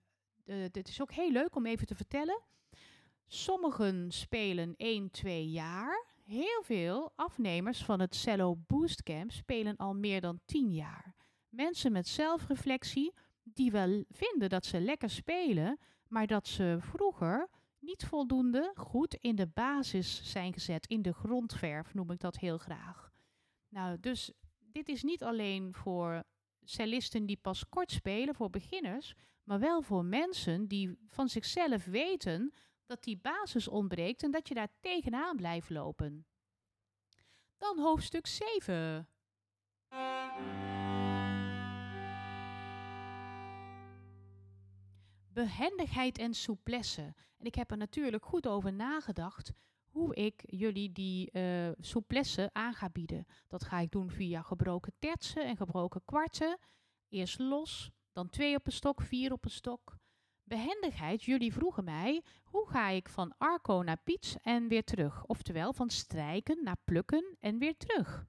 uh, 0.45 0.65
dit 0.71 0.87
is 0.87 1.01
ook 1.01 1.11
heel 1.11 1.31
leuk 1.31 1.55
om 1.55 1.65
even 1.65 1.87
te 1.87 1.95
vertellen. 1.95 2.41
Sommigen 3.27 4.11
spelen 4.11 4.73
1, 4.77 5.11
2 5.11 5.49
jaar. 5.49 6.05
Heel 6.23 6.63
veel 6.63 7.11
afnemers 7.15 7.83
van 7.83 7.99
het 7.99 8.15
Cello 8.15 8.55
Boostcamp 8.67 9.31
spelen 9.31 9.75
al 9.75 9.93
meer 9.93 10.21
dan 10.21 10.39
10 10.45 10.73
jaar. 10.73 11.15
Mensen 11.49 11.91
met 11.91 12.07
zelfreflectie 12.07 13.13
die 13.53 13.71
wel 13.71 14.03
vinden 14.09 14.49
dat 14.49 14.65
ze 14.65 14.79
lekker 14.79 15.09
spelen, 15.09 15.79
maar 16.07 16.27
dat 16.27 16.47
ze 16.47 16.77
vroeger 16.79 17.49
niet 17.79 18.05
voldoende 18.05 18.71
goed 18.75 19.13
in 19.13 19.35
de 19.35 19.47
basis 19.47 20.31
zijn 20.31 20.53
gezet, 20.53 20.87
in 20.87 21.01
de 21.01 21.13
grondverf 21.13 21.93
noem 21.93 22.11
ik 22.11 22.19
dat 22.19 22.37
heel 22.37 22.57
graag. 22.57 23.11
Nou, 23.69 23.99
dus 23.99 24.31
dit 24.57 24.89
is 24.89 25.03
niet 25.03 25.23
alleen 25.23 25.75
voor 25.75 26.23
cellisten 26.63 27.25
die 27.25 27.37
pas 27.37 27.69
kort 27.69 27.91
spelen, 27.91 28.35
voor 28.35 28.49
beginners, 28.49 29.13
maar 29.43 29.59
wel 29.59 29.81
voor 29.81 30.05
mensen 30.05 30.67
die 30.67 30.97
van 31.07 31.29
zichzelf 31.29 31.85
weten 31.85 32.53
dat 32.85 33.03
die 33.03 33.17
basis 33.17 33.67
ontbreekt 33.67 34.23
en 34.23 34.31
dat 34.31 34.47
je 34.47 34.53
daar 34.53 34.71
tegenaan 34.79 35.35
blijft 35.35 35.69
lopen. 35.69 36.25
Dan 37.57 37.79
hoofdstuk 37.79 38.27
7. 38.27 39.07
Behendigheid 45.39 46.17
en 46.17 46.33
souplesse. 46.33 47.13
En 47.37 47.45
ik 47.45 47.55
heb 47.55 47.71
er 47.71 47.77
natuurlijk 47.77 48.25
goed 48.25 48.47
over 48.47 48.73
nagedacht 48.73 49.51
hoe 49.85 50.15
ik 50.15 50.43
jullie 50.45 50.91
die 50.91 51.29
uh, 51.33 51.69
souplesse 51.79 52.49
aan 52.53 52.73
ga 52.73 52.89
bieden. 52.89 53.25
Dat 53.47 53.63
ga 53.63 53.79
ik 53.79 53.91
doen 53.91 54.09
via 54.11 54.41
gebroken 54.41 54.93
tertsen 54.99 55.45
en 55.45 55.57
gebroken 55.57 56.01
kwarten. 56.05 56.59
Eerst 57.09 57.39
los, 57.39 57.89
dan 58.11 58.29
twee 58.29 58.55
op 58.55 58.65
een 58.65 58.71
stok, 58.71 59.01
vier 59.01 59.31
op 59.31 59.45
een 59.45 59.51
stok. 59.51 59.97
Behendigheid, 60.43 61.23
jullie 61.23 61.53
vroegen 61.53 61.83
mij, 61.83 62.23
hoe 62.43 62.69
ga 62.69 62.89
ik 62.89 63.09
van 63.09 63.33
arco 63.37 63.81
naar 63.81 64.01
piets 64.03 64.35
en 64.41 64.67
weer 64.67 64.83
terug? 64.83 65.25
Oftewel 65.25 65.73
van 65.73 65.89
strijken 65.89 66.63
naar 66.63 66.77
plukken 66.83 67.37
en 67.39 67.57
weer 67.57 67.77
terug. 67.77 68.25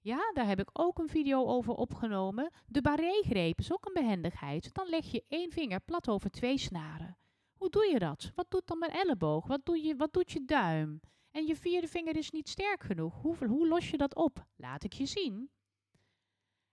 Ja, 0.00 0.30
daar 0.32 0.46
heb 0.46 0.60
ik 0.60 0.70
ook 0.72 0.98
een 0.98 1.08
video 1.08 1.46
over 1.46 1.74
opgenomen. 1.74 2.50
De 2.66 2.80
barré-greep 2.80 3.58
is 3.58 3.72
ook 3.72 3.86
een 3.86 4.02
behendigheid. 4.02 4.74
Dan 4.74 4.88
leg 4.88 5.10
je 5.10 5.24
één 5.28 5.50
vinger 5.50 5.80
plat 5.80 6.08
over 6.08 6.30
twee 6.30 6.58
snaren. 6.58 7.18
Hoe 7.54 7.70
doe 7.70 7.90
je 7.92 7.98
dat? 7.98 8.32
Wat 8.34 8.50
doet 8.50 8.66
dan 8.66 8.78
mijn 8.78 8.92
elleboog? 8.92 9.46
Wat, 9.46 9.60
doe 9.64 9.82
je, 9.82 9.96
wat 9.96 10.12
doet 10.12 10.32
je 10.32 10.44
duim? 10.44 11.00
En 11.30 11.46
je 11.46 11.56
vierde 11.56 11.88
vinger 11.88 12.16
is 12.16 12.30
niet 12.30 12.48
sterk 12.48 12.82
genoeg. 12.82 13.22
Hoe, 13.22 13.46
hoe 13.46 13.68
los 13.68 13.90
je 13.90 13.96
dat 13.96 14.14
op? 14.14 14.46
Laat 14.56 14.84
ik 14.84 14.92
je 14.92 15.06
zien. 15.06 15.50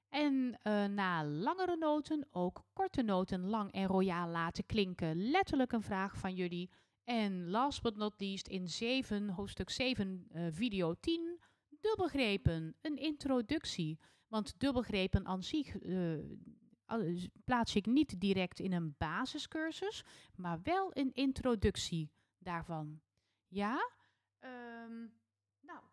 En 0.10 0.60
uh, 0.64 0.86
na 0.86 1.26
langere 1.26 1.76
noten 1.76 2.28
ook 2.32 2.64
korte 2.74 3.02
noten 3.02 3.40
lang 3.48 3.72
en 3.72 3.88
royaal 3.88 4.30
laten 4.30 4.66
klinken. 4.66 5.30
Letterlijk 5.30 5.72
een 5.72 5.82
vraag 5.82 6.18
van 6.18 6.36
jullie. 6.36 6.70
En 7.04 7.50
last 7.50 7.82
but 7.82 7.96
not 7.96 8.20
least 8.20 8.48
in 8.48 8.68
7, 8.68 9.30
hoofdstuk 9.30 9.70
7, 9.70 10.28
uh, 10.32 10.48
video 10.52 10.94
10 11.00 11.35
dubbelgrepen, 11.86 12.76
een 12.82 12.98
introductie. 12.98 14.00
Want 14.28 14.60
dubbelgrepen 14.60 15.26
aan 15.26 15.44
zich 15.44 15.82
uh, 15.82 16.20
plaats 17.44 17.76
ik 17.76 17.86
niet 17.86 18.20
direct 18.20 18.60
in 18.60 18.74
een 18.74 18.96
basiscursus, 18.98 20.04
maar 20.36 20.62
wel 20.64 20.90
een 20.94 21.14
introductie 21.14 22.12
daarvan. 22.38 23.02
Ja? 23.48 23.90
Um, 24.40 25.14
nou. 25.62 25.84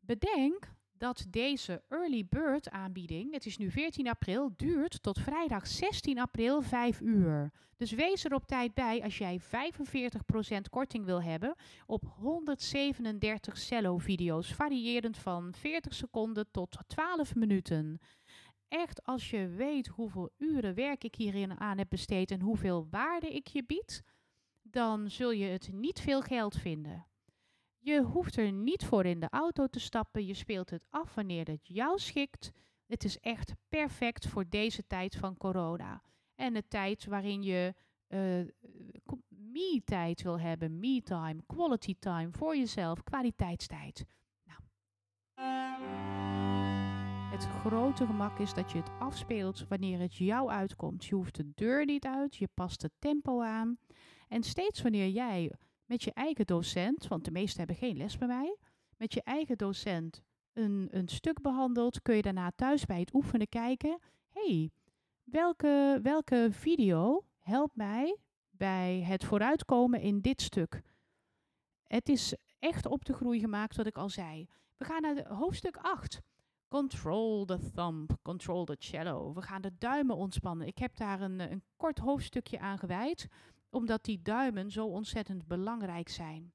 Bedenk 0.00 0.72
dat 1.04 1.26
deze 1.28 1.82
early 1.88 2.26
bird 2.28 2.70
aanbieding, 2.70 3.32
het 3.32 3.46
is 3.46 3.56
nu 3.56 3.70
14 3.70 4.08
april, 4.08 4.52
duurt 4.56 5.02
tot 5.02 5.20
vrijdag 5.20 5.66
16 5.66 6.18
april 6.18 6.62
5 6.62 7.00
uur. 7.00 7.52
Dus 7.76 7.92
wees 7.92 8.24
er 8.24 8.34
op 8.34 8.46
tijd 8.46 8.74
bij 8.74 9.02
als 9.02 9.18
jij 9.18 9.40
45% 9.40 9.44
korting 10.70 11.04
wil 11.04 11.22
hebben 11.22 11.54
op 11.86 12.04
137 12.16 13.58
cello-video's, 13.58 14.52
variërend 14.52 15.18
van 15.18 15.54
40 15.54 15.94
seconden 15.94 16.50
tot 16.50 16.78
12 16.86 17.34
minuten. 17.34 18.00
Echt, 18.68 19.04
als 19.04 19.30
je 19.30 19.48
weet 19.48 19.86
hoeveel 19.86 20.30
uren 20.38 20.74
werk 20.74 21.04
ik 21.04 21.14
hierin 21.14 21.60
aan 21.60 21.78
heb 21.78 21.88
besteed 21.88 22.30
en 22.30 22.40
hoeveel 22.40 22.86
waarde 22.90 23.28
ik 23.28 23.46
je 23.46 23.64
bied, 23.64 24.02
dan 24.62 25.10
zul 25.10 25.30
je 25.30 25.46
het 25.46 25.68
niet 25.72 26.00
veel 26.00 26.20
geld 26.20 26.56
vinden. 26.56 27.06
Je 27.84 28.02
hoeft 28.02 28.36
er 28.36 28.52
niet 28.52 28.84
voor 28.84 29.04
in 29.04 29.20
de 29.20 29.28
auto 29.30 29.66
te 29.66 29.80
stappen. 29.80 30.26
Je 30.26 30.34
speelt 30.34 30.70
het 30.70 30.86
af 30.90 31.14
wanneer 31.14 31.46
het 31.46 31.66
jou 31.66 31.98
schikt. 31.98 32.52
Het 32.86 33.04
is 33.04 33.18
echt 33.20 33.54
perfect 33.68 34.28
voor 34.28 34.48
deze 34.48 34.86
tijd 34.86 35.16
van 35.16 35.36
corona. 35.36 36.02
En 36.34 36.54
de 36.54 36.68
tijd 36.68 37.06
waarin 37.06 37.42
je 37.42 37.74
uh, 38.08 38.46
me-tijd 39.28 40.22
wil 40.22 40.40
hebben, 40.40 40.78
me-time, 40.78 41.42
quality 41.46 41.94
time 41.98 42.28
voor 42.32 42.56
jezelf, 42.56 43.02
kwaliteitstijd. 43.02 44.04
Nou. 44.44 44.60
Het 47.30 47.44
grote 47.44 48.06
gemak 48.06 48.38
is 48.38 48.54
dat 48.54 48.72
je 48.72 48.78
het 48.78 48.90
afspeelt 48.98 49.68
wanneer 49.68 49.98
het 49.98 50.16
jou 50.16 50.50
uitkomt. 50.50 51.04
Je 51.04 51.14
hoeft 51.14 51.34
de 51.34 51.52
deur 51.54 51.84
niet 51.84 52.06
uit, 52.06 52.36
je 52.36 52.48
past 52.54 52.82
het 52.82 52.92
tempo 52.98 53.42
aan. 53.42 53.78
En 54.28 54.42
steeds 54.42 54.82
wanneer 54.82 55.08
jij 55.08 55.52
met 55.84 56.02
je 56.02 56.12
eigen 56.12 56.46
docent, 56.46 57.08
want 57.08 57.24
de 57.24 57.30
meesten 57.30 57.58
hebben 57.58 57.76
geen 57.76 57.96
les 57.96 58.18
bij 58.18 58.28
mij, 58.28 58.56
met 58.96 59.14
je 59.14 59.22
eigen 59.22 59.56
docent 59.56 60.22
een, 60.52 60.88
een 60.90 61.08
stuk 61.08 61.42
behandeld, 61.42 62.02
kun 62.02 62.16
je 62.16 62.22
daarna 62.22 62.52
thuis 62.56 62.84
bij 62.84 63.00
het 63.00 63.14
oefenen 63.14 63.48
kijken. 63.48 63.98
hey, 64.28 64.70
welke, 65.22 65.98
welke 66.02 66.48
video 66.50 67.24
helpt 67.38 67.76
mij 67.76 68.18
bij 68.50 69.02
het 69.02 69.24
vooruitkomen 69.24 70.00
in 70.00 70.20
dit 70.20 70.42
stuk? 70.42 70.82
Het 71.86 72.08
is 72.08 72.36
echt 72.58 72.86
op 72.86 73.04
de 73.04 73.12
groei 73.12 73.40
gemaakt, 73.40 73.76
wat 73.76 73.86
ik 73.86 73.96
al 73.96 74.08
zei. 74.08 74.48
We 74.76 74.84
gaan 74.84 75.02
naar 75.02 75.28
hoofdstuk 75.28 75.76
8. 75.76 76.20
Control 76.68 77.44
the 77.44 77.70
thumb, 77.74 78.10
control 78.22 78.64
the 78.64 78.76
cello. 78.78 79.32
We 79.34 79.42
gaan 79.42 79.62
de 79.62 79.72
duimen 79.78 80.16
ontspannen. 80.16 80.66
Ik 80.66 80.78
heb 80.78 80.96
daar 80.96 81.20
een, 81.20 81.40
een 81.40 81.62
kort 81.76 81.98
hoofdstukje 81.98 82.58
aan 82.58 82.78
gewijd, 82.78 83.28
omdat 83.74 84.04
die 84.04 84.22
duimen 84.22 84.70
zo 84.70 84.86
ontzettend 84.86 85.46
belangrijk 85.46 86.08
zijn. 86.08 86.52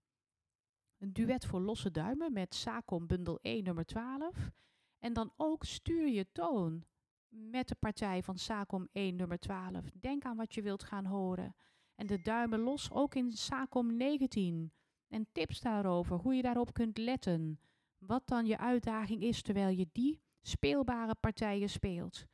Een 0.98 1.14
duet 1.14 1.46
voor 1.46 1.62
losse 1.62 1.92
duimen 1.92 2.34
met 2.34 2.56
Sacom 2.56 3.08
bundel 3.08 3.40
1 3.42 3.64
nummer 3.64 3.86
12. 3.86 4.52
En 5.00 5.14
dan 5.14 5.34
ook 5.38 5.64
stuur 5.64 6.08
je 6.08 6.32
toon 6.32 6.86
met 7.28 7.68
de 7.68 7.76
partij 7.76 8.24
van 8.24 8.38
Sacom 8.38 8.88
1 8.92 9.16
nummer 9.16 9.40
12. 9.40 9.90
Denk 10.00 10.26
aan 10.26 10.38
wat 10.38 10.54
je 10.54 10.62
wilt 10.62 10.84
gaan 10.84 11.06
horen. 11.06 11.56
En 11.96 12.08
de 12.08 12.22
duimen 12.22 12.60
los 12.60 12.92
ook 12.92 13.16
in 13.16 13.32
Sacom 13.32 13.98
19. 13.98 14.74
En 15.08 15.28
tips 15.32 15.60
daarover, 15.60 16.18
hoe 16.18 16.36
je 16.36 16.42
daarop 16.42 16.74
kunt 16.74 16.98
letten. 16.98 17.60
Wat 17.98 18.28
dan 18.28 18.46
je 18.46 18.58
uitdaging 18.58 19.22
is 19.22 19.42
terwijl 19.42 19.70
je 19.70 19.90
die 19.92 20.22
speelbare 20.42 21.16
partijen 21.16 21.70
speelt. 21.70 22.26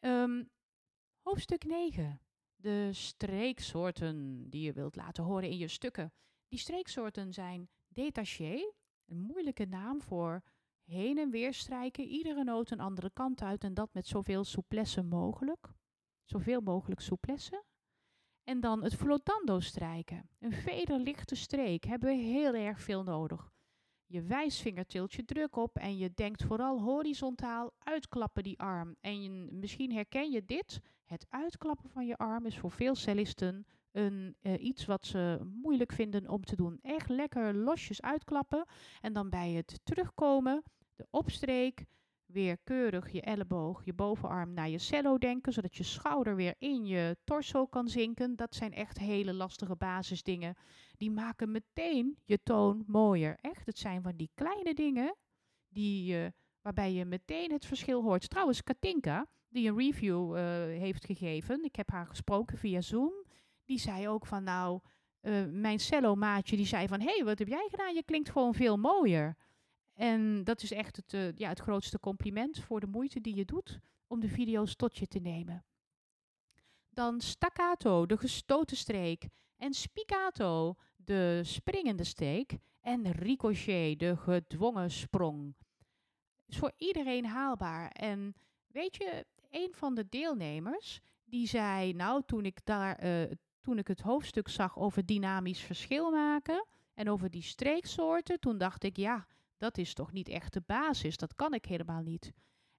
Um, 0.00 0.50
hoofdstuk 1.22 1.64
9. 1.64 2.20
De 2.62 2.92
streeksoorten 2.92 4.46
die 4.50 4.62
je 4.62 4.72
wilt 4.72 4.96
laten 4.96 5.24
horen 5.24 5.48
in 5.48 5.58
je 5.58 5.68
stukken. 5.68 6.12
Die 6.48 6.58
streeksoorten 6.58 7.32
zijn 7.32 7.68
détaché, 7.88 8.72
een 9.06 9.20
moeilijke 9.20 9.64
naam 9.64 10.02
voor 10.02 10.42
heen 10.84 11.18
en 11.18 11.30
weer 11.30 11.54
strijken, 11.54 12.04
iedere 12.04 12.44
noot 12.44 12.70
een 12.70 12.80
andere 12.80 13.10
kant 13.10 13.42
uit 13.42 13.64
en 13.64 13.74
dat 13.74 13.94
met 13.94 14.06
zoveel 14.06 14.44
souplesse 14.44 15.02
mogelijk. 15.02 15.72
Zoveel 16.24 16.60
mogelijk 16.60 17.00
souplesse. 17.00 17.64
En 18.44 18.60
dan 18.60 18.82
het 18.82 18.94
flotando 18.94 19.60
strijken. 19.60 20.30
Een 20.38 20.52
vederlichte 20.52 21.34
streek 21.34 21.84
hebben 21.84 22.08
we 22.08 22.14
heel 22.14 22.54
erg 22.54 22.80
veel 22.80 23.02
nodig. 23.02 23.51
Je 24.12 24.22
wijsvinger 24.22 24.86
tilt 24.86 25.12
je 25.12 25.24
druk 25.24 25.56
op 25.56 25.76
en 25.76 25.96
je 25.96 26.12
denkt 26.14 26.42
vooral 26.42 26.80
horizontaal 26.80 27.72
uitklappen 27.78 28.42
die 28.42 28.58
arm. 28.58 28.96
En 29.00 29.48
misschien 29.58 29.92
herken 29.92 30.30
je 30.30 30.44
dit. 30.44 30.80
Het 31.04 31.26
uitklappen 31.28 31.90
van 31.90 32.06
je 32.06 32.16
arm 32.16 32.46
is 32.46 32.58
voor 32.58 32.70
veel 32.70 32.94
cellisten 32.94 33.66
een, 33.92 34.36
uh, 34.42 34.62
iets 34.62 34.84
wat 34.84 35.06
ze 35.06 35.40
moeilijk 35.62 35.92
vinden 35.92 36.28
om 36.28 36.44
te 36.44 36.56
doen. 36.56 36.78
Echt 36.82 37.08
lekker 37.08 37.54
losjes 37.54 38.02
uitklappen 38.02 38.66
en 39.00 39.12
dan 39.12 39.30
bij 39.30 39.50
het 39.50 39.80
terugkomen, 39.84 40.62
de 40.96 41.06
opstreek, 41.10 41.84
weer 42.32 42.58
keurig 42.64 43.12
je 43.12 43.20
elleboog, 43.20 43.84
je 43.84 43.92
bovenarm 43.92 44.52
naar 44.52 44.68
je 44.68 44.78
cello 44.78 45.18
denken, 45.18 45.52
zodat 45.52 45.76
je 45.76 45.82
schouder 45.82 46.36
weer 46.36 46.54
in 46.58 46.86
je 46.86 47.16
torso 47.24 47.66
kan 47.66 47.88
zinken. 47.88 48.36
Dat 48.36 48.54
zijn 48.54 48.72
echt 48.72 48.98
hele 48.98 49.32
lastige 49.32 49.76
basisdingen. 49.76 50.54
Die 50.96 51.10
maken 51.10 51.50
meteen 51.50 52.18
je 52.24 52.42
toon 52.42 52.84
mooier. 52.86 53.38
Echt, 53.40 53.66
het 53.66 53.78
zijn 53.78 54.02
van 54.02 54.16
die 54.16 54.30
kleine 54.34 54.74
dingen 54.74 55.16
die, 55.68 56.16
waarbij 56.60 56.92
je 56.92 57.04
meteen 57.04 57.52
het 57.52 57.66
verschil 57.66 58.02
hoort. 58.02 58.30
Trouwens, 58.30 58.62
Katinka, 58.62 59.26
die 59.48 59.68
een 59.68 59.78
review 59.78 60.36
uh, 60.36 60.42
heeft 60.78 61.04
gegeven, 61.04 61.64
ik 61.64 61.76
heb 61.76 61.90
haar 61.90 62.06
gesproken 62.06 62.58
via 62.58 62.80
Zoom, 62.80 63.12
die 63.64 63.78
zei 63.78 64.08
ook 64.08 64.26
van 64.26 64.44
nou, 64.44 64.80
uh, 65.22 65.44
mijn 65.50 65.80
cello 65.80 66.14
maatje, 66.14 66.56
die 66.56 66.66
zei 66.66 66.88
van 66.88 67.00
hé, 67.00 67.14
hey, 67.14 67.24
wat 67.24 67.38
heb 67.38 67.48
jij 67.48 67.66
gedaan? 67.70 67.94
Je 67.94 68.04
klinkt 68.04 68.30
gewoon 68.30 68.54
veel 68.54 68.76
mooier. 68.76 69.36
En 69.94 70.44
dat 70.44 70.62
is 70.62 70.72
echt 70.72 70.96
het, 70.96 71.12
uh, 71.12 71.32
ja, 71.32 71.48
het 71.48 71.60
grootste 71.60 71.98
compliment 71.98 72.60
voor 72.60 72.80
de 72.80 72.86
moeite 72.86 73.20
die 73.20 73.34
je 73.34 73.44
doet 73.44 73.80
om 74.06 74.20
de 74.20 74.28
video's 74.28 74.76
tot 74.76 74.96
je 74.96 75.06
te 75.06 75.18
nemen. 75.18 75.64
Dan 76.90 77.20
staccato, 77.20 78.06
de 78.06 78.16
gestoten 78.16 78.76
streek. 78.76 79.28
En 79.56 79.72
spiccato, 79.72 80.74
de 80.96 81.40
springende 81.44 82.04
steek. 82.04 82.58
En 82.80 83.10
ricochet, 83.10 83.98
de 83.98 84.16
gedwongen 84.16 84.90
sprong. 84.90 85.54
Is 86.46 86.58
voor 86.58 86.72
iedereen 86.76 87.26
haalbaar. 87.26 87.90
En 87.90 88.34
weet 88.66 88.96
je, 88.96 89.26
een 89.50 89.74
van 89.74 89.94
de 89.94 90.08
deelnemers 90.08 91.00
die 91.24 91.46
zei, 91.46 91.92
nou 91.92 92.22
toen 92.26 92.44
ik 92.44 92.64
daar 92.64 93.04
uh, 93.04 93.30
toen 93.60 93.78
ik 93.78 93.88
het 93.88 94.00
hoofdstuk 94.00 94.48
zag 94.48 94.78
over 94.78 95.06
dynamisch 95.06 95.60
verschil 95.60 96.10
maken 96.10 96.66
en 96.94 97.10
over 97.10 97.30
die 97.30 97.42
streeksoorten, 97.42 98.40
toen 98.40 98.58
dacht 98.58 98.84
ik, 98.84 98.96
ja, 98.96 99.26
dat 99.62 99.78
is 99.78 99.94
toch 99.94 100.12
niet 100.12 100.28
echt 100.28 100.52
de 100.52 100.62
basis, 100.66 101.16
dat 101.16 101.34
kan 101.34 101.54
ik 101.54 101.64
helemaal 101.64 102.02
niet. 102.02 102.32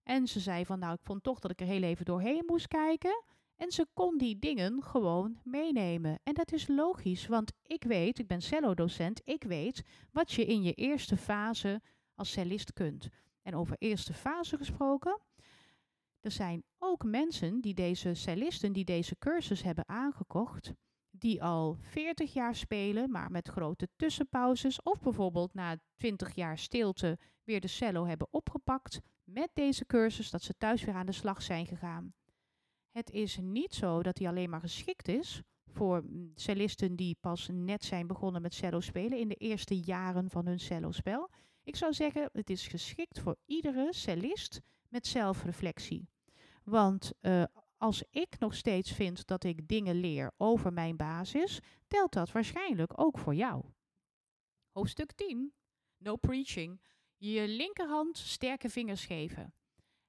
En 0.04 0.28
ze 0.28 0.39
zei 0.39 0.65
van, 0.65 0.80
nou, 0.80 0.93
ik 0.93 1.04
vond 1.04 1.24
toch 1.24 1.39
dat 1.39 1.52
ik 1.52 1.62
er 1.62 1.67
heel 1.67 1.84
even 1.84 2.06
doorheen 2.06 2.43
moest 2.46 2.67
kijken. 2.67 3.24
En 3.56 3.72
ze 3.72 3.88
kon 3.93 4.17
die 4.17 4.39
dingen 4.39 4.84
gewoon 4.84 5.39
meenemen. 5.43 6.19
En 6.24 6.34
dat 6.34 6.52
is 6.52 6.67
logisch, 6.67 7.28
want 7.28 7.52
ik 7.62 7.84
weet, 7.84 8.19
ik 8.19 8.28
ben 8.28 8.41
cello-docent, 8.41 9.22
ik 9.24 9.43
weet 9.43 9.84
wat 10.12 10.32
je 10.32 10.46
in 10.46 10.63
je 10.63 10.74
eerste 10.74 11.17
fase 11.17 11.82
als 12.15 12.32
cellist 12.32 12.74
kunt. 12.74 13.08
En 13.41 13.56
over 13.56 13.76
eerste 13.80 14.13
fase 14.13 14.58
gesproken, 14.58 15.19
er 16.19 16.32
zijn 16.32 16.63
ook 16.80 17.04
mensen 17.04 17.62
die 17.62 17.74
deze 17.74 18.13
cellisten, 18.13 18.74
die 18.74 18.86
deze 18.86 19.17
cursus 19.17 19.63
hebben 19.63 19.88
aangekocht, 19.88 20.74
die 21.23 21.43
al 21.43 21.77
40 21.79 22.33
jaar 22.33 22.55
spelen, 22.55 23.12
maar 23.12 23.31
met 23.31 23.47
grote 23.47 23.88
tussenpauzes, 23.95 24.81
of 24.81 25.01
bijvoorbeeld 25.01 25.53
na 25.53 25.77
20 25.95 26.36
jaar 26.36 26.57
stilte 26.57 27.17
weer 27.43 27.59
de 27.59 27.67
cello 27.67 28.05
hebben 28.05 28.27
opgepakt 28.31 29.01
met 29.23 29.49
deze 29.53 29.86
cursus, 29.86 30.29
dat 30.29 30.41
ze 30.41 30.57
thuis 30.57 30.83
weer 30.83 30.95
aan 30.95 31.05
de 31.05 31.12
slag 31.12 31.41
zijn 31.41 31.65
gegaan. 31.65 32.13
Het 32.91 33.09
is 33.09 33.38
niet 33.41 33.73
zo 33.73 34.03
dat 34.03 34.17
hij 34.17 34.27
alleen 34.27 34.49
maar 34.49 34.59
geschikt 34.59 35.07
is 35.07 35.41
voor 35.67 36.03
cellisten 36.36 36.95
die 36.95 37.17
pas 37.19 37.49
net 37.51 37.83
zijn 37.83 38.07
begonnen 38.07 38.41
met 38.41 38.53
cello 38.53 38.79
spelen 38.79 39.17
in 39.17 39.27
de 39.27 39.36
eerste 39.36 39.79
jaren 39.79 40.29
van 40.29 40.45
hun 40.45 40.59
cellospel. 40.59 41.29
Ik 41.63 41.75
zou 41.75 41.93
zeggen, 41.93 42.29
het 42.33 42.49
is 42.49 42.67
geschikt 42.67 43.19
voor 43.19 43.36
iedere 43.45 43.88
cellist 43.93 44.62
met 44.89 45.07
zelfreflectie. 45.07 46.07
Want 46.63 47.13
uh, 47.21 47.43
als 47.84 48.04
ik 48.10 48.39
nog 48.39 48.56
steeds 48.56 48.91
vind 48.91 49.28
dat 49.28 49.43
ik 49.43 49.67
dingen 49.67 49.96
leer 49.96 50.32
over 50.38 50.74
mijn 50.74 50.98
basis, 50.98 51.60
telt 51.88 52.13
dat 52.13 52.32
waarschijnlijk 52.32 53.00
ook 53.00 53.17
voor 53.17 53.36
jou. 53.36 53.65
Hoofdstuk 54.72 55.12
10. 55.12 55.54
No 55.98 56.15
preaching. 56.15 56.82
Je 57.17 57.48
linkerhand 57.48 58.17
sterke 58.17 58.69
vingers 58.69 59.06
geven. 59.06 59.54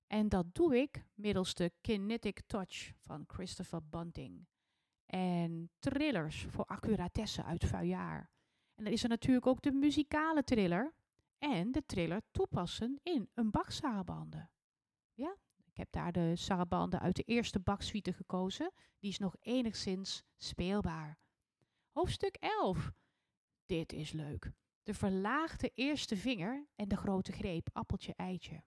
En 0.07 0.29
dat 0.29 0.55
doe 0.55 0.77
ik 0.77 1.05
middels 1.15 1.55
de 1.55 1.73
Kinetic 1.81 2.41
Touch 2.47 2.93
van 3.01 3.25
Christopher 3.27 3.89
Bunting. 3.89 4.47
En 5.07 5.71
trillers 5.79 6.47
voor 6.49 6.65
accuratesse 6.65 7.45
uit 7.45 7.65
Vuillard. 7.65 8.29
En 8.75 8.85
dan 8.85 8.93
is 8.93 9.03
er 9.03 9.09
natuurlijk 9.09 9.47
ook 9.47 9.63
de 9.63 9.73
muzikale 9.73 10.45
triller. 10.45 10.95
En 11.39 11.73
de 11.73 11.87
triller 11.87 12.23
toepassen 12.31 13.01
in 13.03 13.31
een 13.35 13.51
Bach-sarabande. 13.51 14.49
Ja, 15.13 15.37
ik 15.75 15.81
heb 15.81 15.93
daar 15.93 16.13
de 16.13 16.37
sarabande 16.37 16.99
uit 16.99 17.17
de 17.17 17.23
eerste 17.23 17.61
baksuite 17.61 18.13
gekozen. 18.13 18.73
Die 18.99 19.11
is 19.11 19.19
nog 19.19 19.37
enigszins 19.41 20.23
speelbaar. 20.37 21.19
Hoofdstuk 21.91 22.37
11. 22.37 22.93
Dit 23.67 23.93
is 23.93 24.13
leuk. 24.13 24.53
De 24.83 24.95
verlaagde 24.95 25.71
eerste 25.75 26.17
vinger 26.17 26.67
en 26.75 26.89
de 26.89 26.97
grote 26.97 27.33
greep, 27.33 27.69
appeltje, 27.73 28.15
eitje. 28.17 28.65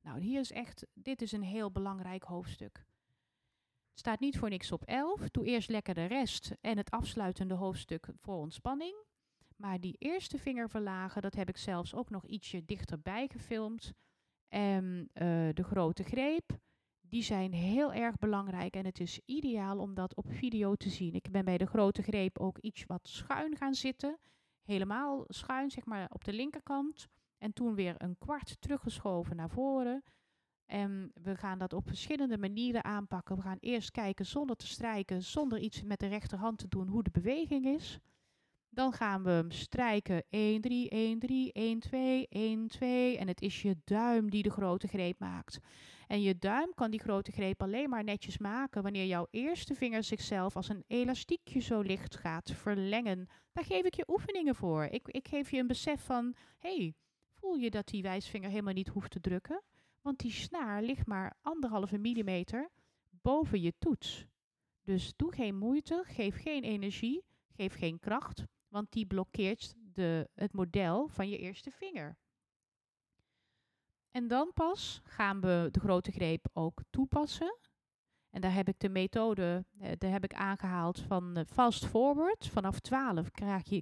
Nou, 0.00 0.20
hier 0.20 0.40
is 0.40 0.52
echt, 0.52 0.86
dit 0.94 1.22
is 1.22 1.32
een 1.32 1.42
heel 1.42 1.70
belangrijk 1.70 2.22
hoofdstuk. 2.22 2.84
Staat 3.94 4.20
niet 4.20 4.38
voor 4.38 4.48
niks 4.48 4.72
op 4.72 4.84
11. 4.84 5.30
Doe 5.30 5.44
eerst 5.44 5.68
lekker 5.68 5.94
de 5.94 6.04
rest 6.04 6.52
en 6.60 6.76
het 6.76 6.90
afsluitende 6.90 7.54
hoofdstuk 7.54 8.08
voor 8.16 8.36
ontspanning. 8.36 9.04
Maar 9.56 9.80
die 9.80 9.96
eerste 9.98 10.38
vinger 10.38 10.70
verlagen, 10.70 11.22
dat 11.22 11.34
heb 11.34 11.48
ik 11.48 11.56
zelfs 11.56 11.94
ook 11.94 12.10
nog 12.10 12.26
ietsje 12.26 12.64
dichterbij 12.64 13.28
gefilmd. 13.28 13.92
En 14.50 15.10
uh, 15.14 15.48
de 15.52 15.62
grote 15.62 16.02
greep, 16.02 16.58
die 17.00 17.22
zijn 17.22 17.52
heel 17.52 17.92
erg 17.92 18.18
belangrijk 18.18 18.74
en 18.76 18.84
het 18.84 19.00
is 19.00 19.20
ideaal 19.24 19.78
om 19.78 19.94
dat 19.94 20.14
op 20.14 20.26
video 20.28 20.74
te 20.74 20.88
zien. 20.88 21.14
Ik 21.14 21.30
ben 21.30 21.44
bij 21.44 21.58
de 21.58 21.66
grote 21.66 22.02
greep 22.02 22.38
ook 22.38 22.58
iets 22.58 22.84
wat 22.86 23.08
schuin 23.08 23.56
gaan 23.56 23.74
zitten. 23.74 24.18
Helemaal 24.62 25.24
schuin, 25.28 25.70
zeg 25.70 25.84
maar 25.84 26.10
op 26.12 26.24
de 26.24 26.32
linkerkant. 26.32 27.08
En 27.38 27.52
toen 27.52 27.74
weer 27.74 27.94
een 27.98 28.18
kwart 28.18 28.60
teruggeschoven 28.60 29.36
naar 29.36 29.50
voren. 29.50 30.02
En 30.66 31.10
we 31.22 31.36
gaan 31.36 31.58
dat 31.58 31.72
op 31.72 31.86
verschillende 31.86 32.38
manieren 32.38 32.84
aanpakken. 32.84 33.36
We 33.36 33.42
gaan 33.42 33.58
eerst 33.60 33.90
kijken 33.90 34.26
zonder 34.26 34.56
te 34.56 34.66
strijken, 34.66 35.22
zonder 35.22 35.58
iets 35.58 35.82
met 35.82 36.00
de 36.00 36.06
rechterhand 36.06 36.58
te 36.58 36.68
doen, 36.68 36.88
hoe 36.88 37.02
de 37.02 37.10
beweging 37.10 37.66
is. 37.66 37.98
Dan 38.72 38.92
gaan 38.92 39.22
we 39.22 39.30
hem 39.30 39.50
strijken 39.50 40.24
1, 40.28 40.60
3, 40.60 40.88
1, 40.88 41.18
3, 41.18 41.52
1, 41.52 41.80
2, 41.80 42.26
1, 42.28 42.68
2. 42.68 43.18
En 43.18 43.28
het 43.28 43.42
is 43.42 43.62
je 43.62 43.76
duim 43.84 44.30
die 44.30 44.42
de 44.42 44.50
grote 44.50 44.88
greep 44.88 45.18
maakt. 45.18 45.58
En 46.06 46.22
je 46.22 46.38
duim 46.38 46.74
kan 46.74 46.90
die 46.90 47.00
grote 47.00 47.32
greep 47.32 47.62
alleen 47.62 47.88
maar 47.88 48.04
netjes 48.04 48.38
maken 48.38 48.82
wanneer 48.82 49.06
jouw 49.06 49.26
eerste 49.30 49.74
vinger 49.74 50.04
zichzelf 50.04 50.56
als 50.56 50.68
een 50.68 50.84
elastiekje 50.86 51.60
zo 51.60 51.80
licht 51.80 52.16
gaat 52.16 52.50
verlengen. 52.50 53.28
Daar 53.52 53.64
geef 53.64 53.84
ik 53.84 53.94
je 53.94 54.08
oefeningen 54.08 54.54
voor. 54.54 54.84
Ik, 54.84 55.08
ik 55.08 55.28
geef 55.28 55.50
je 55.50 55.58
een 55.58 55.66
besef 55.66 56.04
van, 56.04 56.34
hey, 56.58 56.94
voel 57.28 57.54
je 57.54 57.70
dat 57.70 57.86
die 57.86 58.02
wijsvinger 58.02 58.50
helemaal 58.50 58.72
niet 58.74 58.88
hoeft 58.88 59.10
te 59.10 59.20
drukken. 59.20 59.62
Want 60.00 60.18
die 60.18 60.32
snaar 60.32 60.82
ligt 60.82 61.06
maar 61.06 61.36
anderhalve 61.42 61.98
millimeter 61.98 62.70
boven 63.10 63.60
je 63.60 63.74
toets. 63.78 64.26
Dus 64.82 65.12
doe 65.16 65.32
geen 65.32 65.56
moeite, 65.56 66.04
geef 66.06 66.42
geen 66.42 66.62
energie, 66.62 67.24
geef 67.56 67.74
geen 67.74 67.98
kracht, 67.98 68.44
want 68.70 68.92
die 68.92 69.06
blokkeert 69.06 69.74
de, 69.76 70.28
het 70.34 70.52
model 70.52 71.08
van 71.08 71.28
je 71.28 71.38
eerste 71.38 71.70
vinger. 71.70 72.18
En 74.10 74.28
dan 74.28 74.50
pas 74.54 75.00
gaan 75.04 75.40
we 75.40 75.68
de 75.70 75.80
grote 75.80 76.12
greep 76.12 76.48
ook 76.52 76.82
toepassen. 76.90 77.58
En 78.30 78.40
daar 78.40 78.54
heb 78.54 78.68
ik 78.68 78.78
de 78.78 78.88
methode 78.88 79.64
eh, 79.78 79.92
daar 79.98 80.10
heb 80.10 80.24
ik 80.24 80.34
aangehaald 80.34 81.00
van 81.00 81.38
uh, 81.38 81.44
fast 81.46 81.86
forward. 81.86 82.46
Vanaf 82.46 82.80
12 82.80 83.30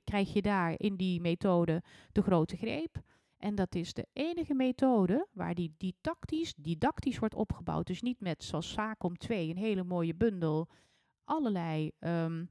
krijg 0.04 0.32
je, 0.32 0.42
daar 0.42 0.74
in 0.76 0.96
die 0.96 1.20
methode 1.20 1.82
de 2.12 2.22
grote 2.22 2.56
greep. 2.56 3.02
En 3.36 3.54
dat 3.54 3.74
is 3.74 3.92
de 3.92 4.06
enige 4.12 4.54
methode 4.54 5.26
waar 5.32 5.54
die 5.54 5.74
didactisch, 5.76 6.54
didactisch 6.54 7.18
wordt 7.18 7.34
opgebouwd. 7.34 7.86
Dus 7.86 8.02
niet 8.02 8.20
met 8.20 8.44
zoals 8.44 8.70
SACOM 8.70 9.16
2, 9.16 9.48
een 9.50 9.56
hele 9.56 9.84
mooie 9.84 10.14
bundel, 10.14 10.68
allerlei 11.24 11.90
um, 11.98 12.50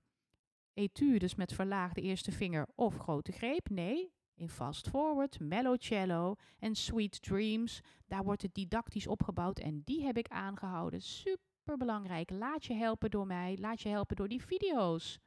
etudes 0.77 1.35
met 1.35 1.53
verlaagde 1.53 2.01
eerste 2.01 2.31
vinger 2.31 2.67
of 2.75 2.97
grote 2.97 3.31
greep. 3.31 3.69
Nee, 3.69 4.11
in 4.35 4.49
Fast 4.49 4.89
Forward, 4.89 5.39
Mellow 5.39 5.75
Cello 5.79 6.35
en 6.59 6.75
Sweet 6.75 7.21
Dreams, 7.21 7.81
daar 8.05 8.23
wordt 8.23 8.41
het 8.41 8.53
didactisch 8.53 9.07
opgebouwd 9.07 9.59
en 9.59 9.81
die 9.85 10.05
heb 10.05 10.17
ik 10.17 10.27
aangehouden. 10.27 11.01
Super 11.01 11.77
belangrijk. 11.77 12.29
Laat 12.29 12.65
je 12.65 12.73
helpen 12.73 13.09
door 13.09 13.25
mij, 13.25 13.57
laat 13.59 13.81
je 13.81 13.89
helpen 13.89 14.15
door 14.15 14.27
die 14.27 14.45
video's. 14.45 15.19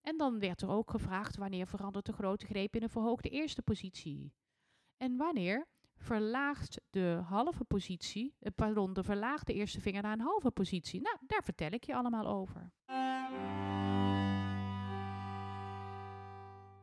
En 0.00 0.16
dan 0.16 0.38
werd 0.38 0.62
er 0.62 0.68
ook 0.68 0.90
gevraagd 0.90 1.36
wanneer 1.36 1.66
verandert 1.66 2.06
de 2.06 2.12
grote 2.12 2.46
greep 2.46 2.76
in 2.76 2.82
een 2.82 2.88
verhoogde 2.88 3.28
eerste 3.28 3.62
positie. 3.62 4.32
En 4.96 5.16
wanneer 5.16 5.66
verlaagt 5.96 6.80
de 6.90 7.22
halve 7.26 7.64
positie, 7.64 8.36
eh, 8.40 8.52
pardon, 8.54 8.92
de 8.92 9.02
verlaagde 9.02 9.52
eerste 9.52 9.80
vinger 9.80 10.02
naar 10.02 10.12
een 10.12 10.20
halve 10.20 10.50
positie? 10.50 11.00
Nou, 11.00 11.16
daar 11.26 11.44
vertel 11.44 11.70
ik 11.70 11.84
je 11.84 11.94
allemaal 11.94 12.26
over. 12.26 12.72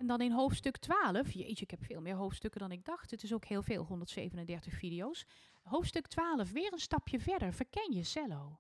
En 0.02 0.08
dan 0.08 0.22
in 0.22 0.32
hoofdstuk 0.32 0.78
12, 0.78 1.32
jeetje, 1.32 1.64
ik 1.64 1.72
heb 1.72 1.84
veel 1.84 2.02
meer 2.02 2.16
hoofdstukken 2.16 2.60
dan 2.60 2.72
ik 2.72 2.86
dacht. 2.86 3.12
Het 3.12 3.24
is 3.24 3.34
ook 3.34 3.46
heel 3.46 3.62
veel, 3.64 3.84
137 3.84 4.74
video's. 4.74 5.26
Hoofdstuk 5.64 6.08
12, 6.08 6.52
weer 6.52 6.74
een 6.74 6.80
stapje 6.80 7.20
verder. 7.20 7.54
Verken 7.54 7.94
je 7.94 8.04
cello. 8.04 8.60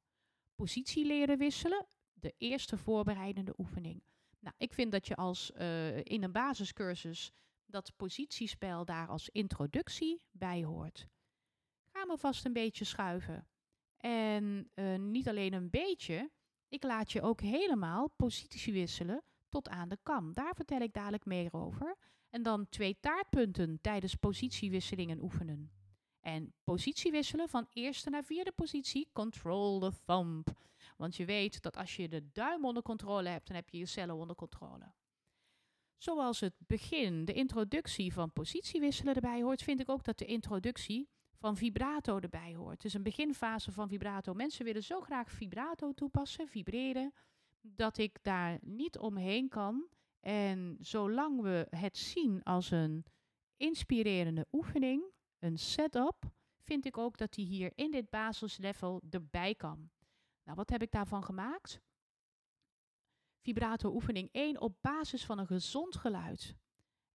Positie 0.55 1.05
leren 1.05 1.37
wisselen, 1.37 1.85
de 2.13 2.33
eerste 2.37 2.77
voorbereidende 2.77 3.53
oefening. 3.57 4.03
Nou, 4.39 4.55
ik 4.57 4.73
vind 4.73 4.91
dat 4.91 5.07
je 5.07 5.15
als 5.15 5.51
uh, 5.51 5.97
in 5.97 6.23
een 6.23 6.31
basiscursus 6.31 7.31
dat 7.65 7.95
positiespel 7.95 8.85
daar 8.85 9.07
als 9.07 9.29
introductie 9.29 10.23
bij 10.31 10.63
hoort. 10.63 11.07
Ga 11.91 12.05
me 12.05 12.17
vast 12.17 12.45
een 12.45 12.53
beetje 12.53 12.85
schuiven. 12.85 13.47
En 13.97 14.71
uh, 14.75 14.95
niet 14.95 15.29
alleen 15.29 15.53
een 15.53 15.69
beetje, 15.69 16.31
ik 16.67 16.83
laat 16.83 17.11
je 17.11 17.21
ook 17.21 17.41
helemaal 17.41 18.09
positie 18.15 18.73
wisselen 18.73 19.23
tot 19.51 19.69
aan 19.69 19.89
de 19.89 19.97
kam. 20.03 20.33
Daar 20.33 20.55
vertel 20.55 20.79
ik 20.79 20.93
dadelijk 20.93 21.25
meer 21.25 21.53
over. 21.53 21.97
En 22.29 22.43
dan 22.43 22.69
twee 22.69 22.97
taartpunten 22.99 23.81
tijdens 23.81 24.15
positiewisselingen 24.15 25.21
oefenen. 25.21 25.71
En 26.19 26.53
positiewisselen 26.63 27.49
van 27.49 27.67
eerste 27.73 28.09
naar 28.09 28.23
vierde 28.23 28.51
positie, 28.51 29.09
control 29.13 29.79
the 29.79 29.91
thumb. 30.05 30.47
Want 30.97 31.15
je 31.15 31.25
weet 31.25 31.61
dat 31.61 31.77
als 31.77 31.95
je 31.95 32.09
de 32.09 32.31
duim 32.31 32.65
onder 32.65 32.83
controle 32.83 33.29
hebt, 33.29 33.47
dan 33.47 33.55
heb 33.55 33.69
je 33.69 33.77
je 33.77 33.85
cellen 33.85 34.15
onder 34.15 34.35
controle. 34.35 34.93
Zoals 35.97 36.39
het 36.39 36.53
begin, 36.57 37.25
de 37.25 37.33
introductie 37.33 38.13
van 38.13 38.33
positiewisselen 38.33 39.15
erbij 39.15 39.41
hoort, 39.41 39.63
vind 39.63 39.79
ik 39.79 39.89
ook 39.89 40.03
dat 40.03 40.17
de 40.17 40.25
introductie 40.25 41.09
van 41.37 41.57
vibrato 41.57 42.19
erbij 42.19 42.55
hoort. 42.55 42.75
Het 42.75 42.85
is 42.85 42.93
een 42.93 43.03
beginfase 43.03 43.71
van 43.71 43.87
vibrato. 43.87 44.33
Mensen 44.33 44.65
willen 44.65 44.83
zo 44.83 45.01
graag 45.01 45.31
vibrato 45.31 45.93
toepassen, 45.93 46.47
vibreren, 46.47 47.13
dat 47.61 47.97
ik 47.97 48.17
daar 48.21 48.59
niet 48.61 48.97
omheen 48.97 49.49
kan. 49.49 49.87
En 50.19 50.77
zolang 50.79 51.41
we 51.41 51.67
het 51.69 51.97
zien 51.97 52.43
als 52.43 52.71
een 52.71 53.05
inspirerende 53.57 54.47
oefening, 54.51 55.03
een 55.39 55.57
setup, 55.57 56.31
vind 56.59 56.85
ik 56.85 56.97
ook 56.97 57.17
dat 57.17 57.33
die 57.33 57.45
hier 57.45 57.71
in 57.75 57.91
dit 57.91 58.09
basislevel 58.09 59.01
erbij 59.09 59.55
kan. 59.55 59.89
Nou, 60.43 60.57
wat 60.57 60.69
heb 60.69 60.81
ik 60.81 60.91
daarvan 60.91 61.23
gemaakt? 61.23 61.81
Vibrato 63.41 63.93
oefening 63.93 64.29
1 64.31 64.61
op 64.61 64.75
basis 64.81 65.25
van 65.25 65.39
een 65.39 65.47
gezond 65.47 65.95
geluid. 65.95 66.55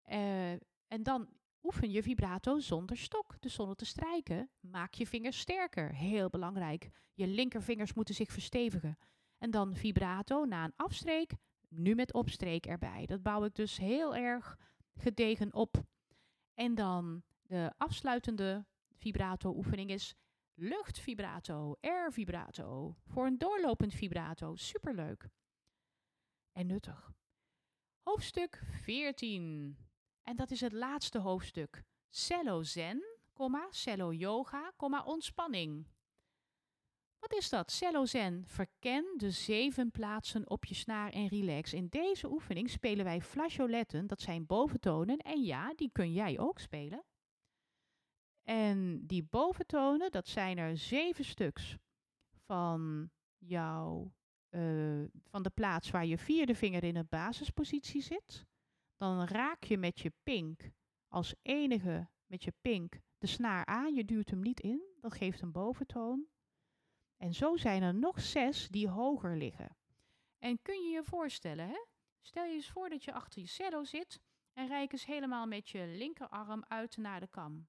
Uh, 0.07 0.53
en 0.89 1.03
dan 1.03 1.29
oefen 1.63 1.91
je 1.91 2.03
vibrato 2.03 2.59
zonder 2.59 2.97
stok, 2.97 3.37
dus 3.41 3.55
zonder 3.55 3.77
te 3.77 3.85
strijken. 3.85 4.51
Maak 4.61 4.95
je 4.95 5.07
vingers 5.07 5.39
sterker, 5.39 5.95
heel 5.95 6.29
belangrijk. 6.29 6.91
Je 7.15 7.27
linkervingers 7.27 7.95
moeten 7.95 8.15
zich 8.15 8.33
verstevigen. 8.33 8.99
En 9.45 9.51
dan 9.51 9.77
vibrato 9.77 10.45
na 10.45 10.65
een 10.65 10.73
afstreek, 10.77 11.33
nu 11.69 11.95
met 11.95 12.13
opstreek 12.13 12.67
erbij. 12.67 13.07
Dat 13.07 13.23
bouw 13.23 13.45
ik 13.45 13.55
dus 13.55 13.77
heel 13.77 14.17
erg 14.17 14.59
gedegen 14.95 15.55
op. 15.55 15.83
En 16.55 16.75
dan 16.75 17.23
de 17.43 17.73
afsluitende 17.77 18.67
vibrato 18.93 19.55
oefening 19.57 19.91
is 19.91 20.15
luchtvibrato, 20.55 21.77
air 21.81 22.13
vibrato. 22.13 22.97
Voor 23.07 23.27
een 23.27 23.39
doorlopend 23.39 23.95
vibrato, 23.95 24.57
superleuk. 24.57 25.29
En 26.53 26.67
nuttig. 26.67 27.13
Hoofdstuk 28.03 28.63
14. 28.83 29.79
En 30.23 30.37
dat 30.37 30.51
is 30.51 30.61
het 30.61 30.73
laatste 30.73 31.19
hoofdstuk. 31.19 31.85
Cello 32.11 32.63
Zen, 32.63 33.03
cello 33.71 34.13
yoga, 34.13 34.73
ontspanning. 35.05 35.87
Wat 37.29 37.39
is 37.39 37.49
dat? 37.49 37.73
Cello 37.73 38.05
Zen. 38.05 38.45
Verken 38.47 39.15
de 39.17 39.31
zeven 39.31 39.91
plaatsen 39.91 40.51
op 40.51 40.65
je 40.65 40.75
snaar 40.75 41.11
en 41.11 41.29
relax. 41.29 41.73
In 41.73 41.87
deze 41.89 42.31
oefening 42.31 42.71
spelen 42.71 43.05
wij 43.05 43.21
flageoletten, 43.21 44.07
dat 44.07 44.21
zijn 44.21 44.47
boventonen. 44.47 45.19
En 45.19 45.43
ja, 45.43 45.75
die 45.75 45.91
kun 45.93 46.13
jij 46.13 46.39
ook 46.39 46.59
spelen. 46.59 47.05
En 48.43 49.07
die 49.07 49.23
boventonen, 49.23 50.11
dat 50.11 50.29
zijn 50.29 50.59
er 50.59 50.77
zeven 50.77 51.25
stuks 51.25 51.77
van 52.47 53.11
jouw, 53.39 54.13
uh, 54.51 55.05
van 55.25 55.43
de 55.43 55.51
plaats 55.51 55.91
waar 55.91 56.07
je 56.07 56.19
vierde 56.19 56.55
vinger 56.55 56.85
in 56.85 56.97
een 56.97 57.09
basispositie 57.09 58.03
zit. 58.03 58.47
Dan 58.97 59.25
raak 59.25 59.63
je 59.63 59.79
met 59.79 60.01
je 60.01 60.13
pink 60.23 60.71
als 61.09 61.35
enige 61.43 62.09
met 62.27 62.45
je 62.45 62.53
pink 62.61 63.01
de 63.19 63.27
snaar 63.27 63.65
aan. 63.65 63.95
Je 63.95 64.05
duwt 64.05 64.31
hem 64.31 64.41
niet 64.41 64.61
in, 64.61 64.83
dat 65.01 65.15
geeft 65.15 65.41
een 65.41 65.53
boventoon. 65.53 66.33
En 67.17 67.35
zo 67.35 67.57
zijn 67.57 67.83
er 67.83 67.95
nog 67.95 68.21
zes 68.21 68.69
die 68.69 68.89
hoger 68.89 69.37
liggen. 69.37 69.77
En 70.39 70.63
kun 70.63 70.83
je 70.83 70.91
je 70.91 71.05
voorstellen, 71.05 71.69
hè? 71.69 71.85
Stel 72.21 72.45
je 72.45 72.55
eens 72.55 72.71
voor 72.71 72.89
dat 72.89 73.05
je 73.05 73.13
achter 73.13 73.41
je 73.41 73.49
cello 73.49 73.85
zit 73.85 74.21
en 74.53 74.67
rijk 74.67 74.93
eens 74.93 75.07
helemaal 75.07 75.47
met 75.47 75.69
je 75.69 75.87
linkerarm 75.87 76.65
uit 76.69 76.97
naar 76.97 77.21
de 77.21 77.29
kam. 77.29 77.69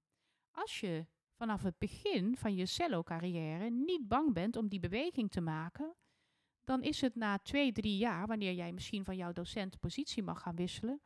Als 0.51 0.79
je 0.79 1.07
vanaf 1.35 1.61
het 1.61 1.77
begin 1.77 2.37
van 2.37 2.55
je 2.55 2.65
cello-carrière 2.65 3.69
niet 3.69 4.07
bang 4.07 4.33
bent 4.33 4.55
om 4.55 4.67
die 4.67 4.79
beweging 4.79 5.31
te 5.31 5.41
maken, 5.41 5.95
dan 6.63 6.83
is 6.83 7.01
het 7.01 7.15
na 7.15 7.37
twee, 7.37 7.71
drie 7.71 7.97
jaar, 7.97 8.27
wanneer 8.27 8.53
jij 8.53 8.71
misschien 8.71 9.05
van 9.05 9.17
jouw 9.17 9.31
docent 9.31 9.79
positie 9.79 10.23
mag 10.23 10.41
gaan 10.41 10.55
wisselen, 10.55 11.01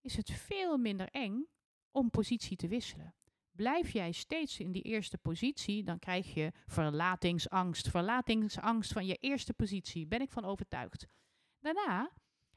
is 0.00 0.16
het 0.16 0.30
veel 0.30 0.76
minder 0.78 1.08
eng 1.08 1.46
om 1.90 2.10
positie 2.10 2.56
te 2.56 2.68
wisselen. 2.68 3.14
Blijf 3.58 3.90
jij 3.90 4.12
steeds 4.12 4.58
in 4.58 4.72
die 4.72 4.82
eerste 4.82 5.18
positie, 5.18 5.84
dan 5.84 5.98
krijg 5.98 6.34
je 6.34 6.52
verlatingsangst. 6.66 7.88
Verlatingsangst 7.88 8.92
van 8.92 9.06
je 9.06 9.14
eerste 9.14 9.54
positie, 9.54 10.06
ben 10.06 10.20
ik 10.20 10.30
van 10.30 10.44
overtuigd. 10.44 11.06
Daarna 11.60 12.10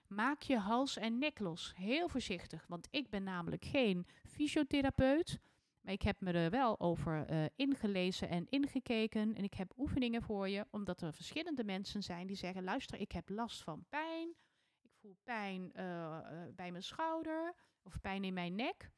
maak 0.08 0.42
je 0.42 0.58
hals 0.58 0.98
en 0.98 1.18
nek 1.18 1.40
los, 1.40 1.74
heel 1.76 2.08
voorzichtig, 2.08 2.66
want 2.68 2.88
ik 2.92 3.10
ben 3.10 3.24
namelijk 3.24 3.66
geen 3.66 4.06
fysiotherapeut. 4.24 5.40
Maar 5.82 5.94
ik 5.94 6.02
heb 6.02 6.22
me 6.22 6.32
er 6.32 6.50
wel 6.50 6.80
over 6.80 7.32
uh, 7.32 7.46
ingelezen 7.56 8.30
en 8.30 8.48
ingekeken. 8.50 9.36
En 9.36 9.44
ik 9.44 9.54
heb 9.54 9.74
oefeningen 9.78 10.22
voor 10.22 10.50
je, 10.50 10.66
omdat 10.72 11.02
er 11.02 11.14
verschillende 11.14 11.64
mensen 11.64 12.04
zijn 12.04 12.28
die 12.28 12.36
zeggen: 12.36 12.64
luister, 12.64 13.00
ik 13.00 13.12
heb 13.12 13.30
last 13.30 13.64
van 13.64 13.86
pijn. 13.90 14.36
Ik 14.82 14.92
voel 15.00 15.18
pijn 15.24 15.72
uh, 15.76 15.84
uh, 15.84 16.44
bij 16.56 16.72
mijn 16.72 16.84
schouder 16.84 17.54
of 17.84 18.02
pijn 18.02 18.24
in 18.24 18.34
mijn 18.34 18.56
nek. 18.56 18.92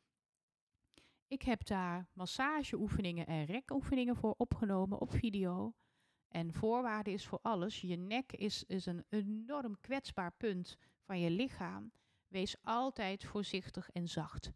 Ik 1.34 1.42
heb 1.42 1.66
daar 1.66 2.08
massageoefeningen 2.14 3.28
en 3.28 3.46
rekoefeningen 3.46 4.16
voor 4.16 4.34
opgenomen 4.38 5.02
op 5.02 5.12
video. 5.12 5.74
En 6.28 6.54
voorwaarde 6.54 7.12
is 7.12 7.26
voor 7.26 7.40
alles: 7.42 7.82
je 7.82 7.96
nek 7.96 8.32
is, 8.32 8.64
is 8.64 8.86
een 8.86 9.06
enorm 9.10 9.80
kwetsbaar 9.82 10.32
punt 10.38 10.78
van 11.06 11.20
je 11.20 11.30
lichaam. 11.30 11.92
Wees 12.28 12.56
altijd 12.64 13.24
voorzichtig 13.24 13.90
en 13.90 14.08
zacht. 14.08 14.52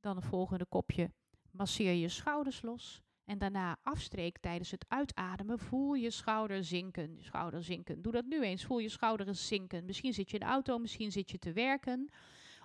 Dan 0.00 0.16
het 0.16 0.24
volgende 0.24 0.66
kopje 0.66 1.12
Masseer 1.50 1.92
je 1.92 2.08
schouders 2.08 2.62
los 2.62 3.02
en 3.24 3.38
daarna 3.38 3.78
afstreek 3.82 4.38
tijdens 4.38 4.70
het 4.70 4.84
uitademen. 4.88 5.58
Voel 5.58 5.94
je 5.94 6.10
schouder 6.10 6.64
zinken, 6.64 7.16
schouder 7.20 7.62
zinken. 7.62 8.02
Doe 8.02 8.12
dat 8.12 8.26
nu 8.26 8.42
eens. 8.42 8.64
Voel 8.64 8.78
je 8.78 8.88
schouder 8.88 9.34
zinken. 9.34 9.84
Misschien 9.84 10.12
zit 10.12 10.30
je 10.30 10.38
in 10.38 10.44
de 10.44 10.52
auto, 10.52 10.78
misschien 10.78 11.12
zit 11.12 11.30
je 11.30 11.38
te 11.38 11.52
werken. 11.52 12.10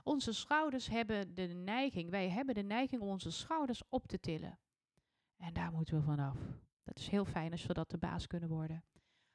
Onze 0.04 0.34
schouders 0.34 0.88
hebben 0.88 1.34
de 1.34 1.48
neiging, 1.48 2.10
wij 2.10 2.30
hebben 2.30 2.56
de 2.56 2.64
neiging 2.64 3.02
om 3.02 3.08
onze 3.08 3.32
schouders 3.32 3.82
op 3.90 4.08
te 4.08 4.20
tillen. 4.20 4.60
En 5.38 5.54
daar 5.54 5.72
moeten 5.72 5.96
we 5.96 6.04
vanaf. 6.04 6.38
Dat 6.84 6.98
is 6.98 7.08
heel 7.08 7.26
fijn 7.26 7.52
als 7.52 7.66
we 7.66 7.74
dat 7.74 7.90
de 7.90 7.98
baas 7.98 8.28
kunnen 8.28 8.50
worden. 8.50 8.84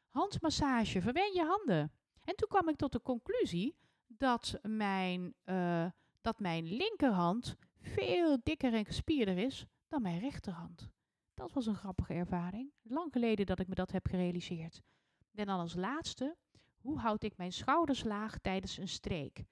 Handmassage, 0.09 1.01
verwen 1.03 1.33
je 1.35 1.45
handen. 1.45 1.93
En 2.25 2.37
toen 2.37 2.49
kwam 2.49 2.69
ik 2.69 2.77
tot 2.77 2.93
de 2.93 3.03
conclusie 3.03 3.77
dat 4.07 4.59
mijn, 4.63 5.35
uh, 5.45 5.87
dat 6.21 6.41
mijn 6.41 6.65
linkerhand 6.65 7.57
veel 7.81 8.39
dikker 8.43 8.75
en 8.75 8.85
gespierder 8.85 9.39
is 9.39 9.67
dan 9.89 10.03
mijn 10.03 10.19
rechterhand. 10.19 10.91
Dat 11.35 11.53
was 11.53 11.67
een 11.67 11.75
grappige 11.75 12.15
ervaring. 12.15 12.73
Lang 12.83 13.13
geleden 13.13 13.47
dat 13.47 13.59
ik 13.59 13.69
me 13.69 13.75
dat 13.75 13.91
heb 13.93 14.07
gerealiseerd. 14.07 14.83
En 15.35 15.47
dan 15.47 15.59
als 15.59 15.75
laatste, 15.75 16.37
hoe 16.77 16.99
houd 16.99 17.23
ik 17.23 17.37
mijn 17.37 17.53
schouders 17.53 18.05
laag 18.05 18.39
tijdens 18.39 18.77
een 18.77 18.89
streek? 18.89 19.45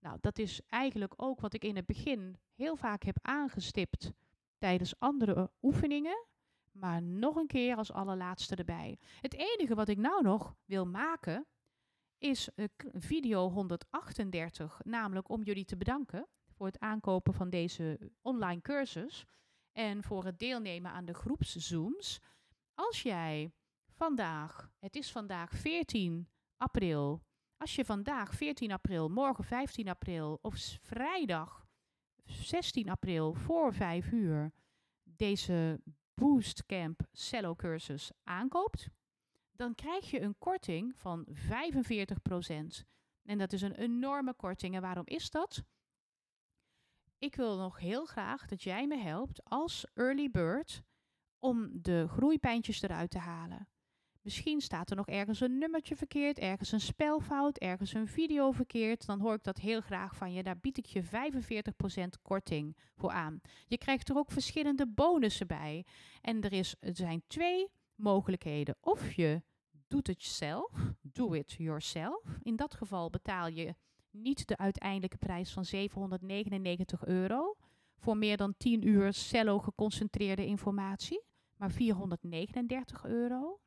Nou, 0.00 0.18
dat 0.20 0.38
is 0.38 0.60
eigenlijk 0.66 1.12
ook 1.16 1.40
wat 1.40 1.54
ik 1.54 1.64
in 1.64 1.76
het 1.76 1.86
begin 1.86 2.38
heel 2.54 2.76
vaak 2.76 3.02
heb 3.02 3.18
aangestipt 3.22 4.12
tijdens 4.58 4.98
andere 4.98 5.50
oefeningen. 5.62 6.26
Maar 6.72 7.02
nog 7.02 7.36
een 7.36 7.46
keer 7.46 7.76
als 7.76 7.92
allerlaatste 7.92 8.56
erbij. 8.56 8.98
Het 9.20 9.34
enige 9.34 9.74
wat 9.74 9.88
ik 9.88 9.98
nou 9.98 10.22
nog 10.22 10.56
wil 10.64 10.86
maken 10.86 11.46
is 12.18 12.48
video 12.92 13.50
138, 13.50 14.80
namelijk 14.84 15.28
om 15.28 15.42
jullie 15.42 15.64
te 15.64 15.76
bedanken 15.76 16.28
voor 16.52 16.66
het 16.66 16.78
aankopen 16.78 17.34
van 17.34 17.50
deze 17.50 18.12
online 18.22 18.60
cursus 18.60 19.24
en 19.72 20.02
voor 20.02 20.24
het 20.24 20.38
deelnemen 20.38 20.90
aan 20.90 21.04
de 21.04 21.14
groepszooms. 21.14 22.20
Als 22.74 23.02
jij 23.02 23.52
vandaag, 23.88 24.70
het 24.78 24.96
is 24.96 25.12
vandaag 25.12 25.50
14 25.50 26.28
april, 26.56 27.22
als 27.58 27.74
je 27.74 27.84
vandaag 27.84 28.34
14 28.34 28.72
april, 28.72 29.08
morgen 29.08 29.44
15 29.44 29.88
april 29.88 30.38
of 30.42 30.78
vrijdag 30.82 31.66
16 32.24 32.88
april 32.88 33.34
voor 33.34 33.74
5 33.74 34.12
uur 34.12 34.52
deze 35.02 35.80
Boostcamp 36.14 37.00
Cello 37.12 37.54
cursus 37.54 38.10
aankoopt, 38.24 38.88
dan 39.52 39.74
krijg 39.74 40.10
je 40.10 40.20
een 40.20 40.38
korting 40.38 40.96
van 40.96 41.26
45%. 41.30 41.32
En 43.22 43.38
dat 43.38 43.52
is 43.52 43.62
een 43.62 43.74
enorme 43.74 44.34
korting. 44.34 44.74
En 44.74 44.80
waarom 44.80 45.06
is 45.06 45.30
dat? 45.30 45.64
Ik 47.18 47.34
wil 47.34 47.56
nog 47.56 47.78
heel 47.78 48.04
graag 48.04 48.46
dat 48.46 48.62
jij 48.62 48.86
me 48.86 48.96
helpt 48.96 49.44
als 49.44 49.86
early 49.94 50.30
bird 50.30 50.82
om 51.38 51.68
de 51.82 52.08
groeipijntjes 52.08 52.82
eruit 52.82 53.10
te 53.10 53.18
halen. 53.18 53.68
Misschien 54.22 54.60
staat 54.60 54.90
er 54.90 54.96
nog 54.96 55.06
ergens 55.06 55.40
een 55.40 55.58
nummertje 55.58 55.96
verkeerd, 55.96 56.38
ergens 56.38 56.72
een 56.72 56.80
spelfout, 56.80 57.58
ergens 57.58 57.94
een 57.94 58.06
video 58.06 58.50
verkeerd. 58.50 59.06
Dan 59.06 59.20
hoor 59.20 59.34
ik 59.34 59.42
dat 59.42 59.58
heel 59.58 59.80
graag 59.80 60.16
van 60.16 60.32
je. 60.32 60.42
Daar 60.42 60.58
bied 60.58 60.78
ik 60.78 60.86
je 60.86 61.02
45% 61.02 61.06
korting 62.22 62.76
voor 62.96 63.10
aan. 63.10 63.40
Je 63.66 63.78
krijgt 63.78 64.08
er 64.08 64.16
ook 64.16 64.30
verschillende 64.30 64.86
bonussen 64.86 65.46
bij. 65.46 65.84
En 66.20 66.42
er, 66.42 66.52
is, 66.52 66.74
er 66.80 66.96
zijn 66.96 67.22
twee 67.26 67.68
mogelijkheden. 67.94 68.76
Of 68.80 69.12
je 69.12 69.42
doet 69.88 70.06
het 70.06 70.22
zelf, 70.22 70.94
do 71.02 71.32
it 71.32 71.52
yourself. 71.52 72.22
In 72.42 72.56
dat 72.56 72.74
geval 72.74 73.10
betaal 73.10 73.48
je 73.48 73.74
niet 74.10 74.48
de 74.48 74.56
uiteindelijke 74.56 75.16
prijs 75.16 75.52
van 75.52 75.64
799 75.64 77.04
euro 77.04 77.56
voor 77.98 78.16
meer 78.16 78.36
dan 78.36 78.54
10 78.56 78.88
uur 78.88 79.12
cello 79.12 79.58
geconcentreerde 79.58 80.46
informatie, 80.46 81.22
maar 81.56 81.70
439 81.70 83.04
euro. 83.04 83.60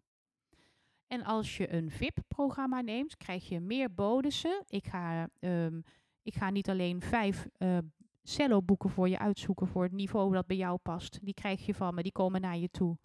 En 1.11 1.23
als 1.23 1.57
je 1.57 1.73
een 1.73 1.91
VIP-programma 1.91 2.81
neemt, 2.81 3.17
krijg 3.17 3.49
je 3.49 3.59
meer 3.59 3.93
bonussen. 3.93 4.63
Ik 4.67 4.87
ga, 4.87 5.27
um, 5.39 5.83
ik 6.23 6.33
ga 6.33 6.49
niet 6.49 6.69
alleen 6.69 7.01
vijf 7.01 7.47
uh, 7.57 7.77
cello-boeken 8.23 8.89
voor 8.89 9.09
je 9.09 9.19
uitzoeken 9.19 9.67
voor 9.67 9.83
het 9.83 9.91
niveau 9.91 10.33
dat 10.33 10.47
bij 10.47 10.57
jou 10.57 10.77
past. 10.77 11.19
Die 11.21 11.33
krijg 11.33 11.65
je 11.65 11.73
van 11.73 11.95
me, 11.95 12.03
die 12.03 12.11
komen 12.11 12.41
naar 12.41 12.57
je 12.57 12.69
toe. 12.69 12.97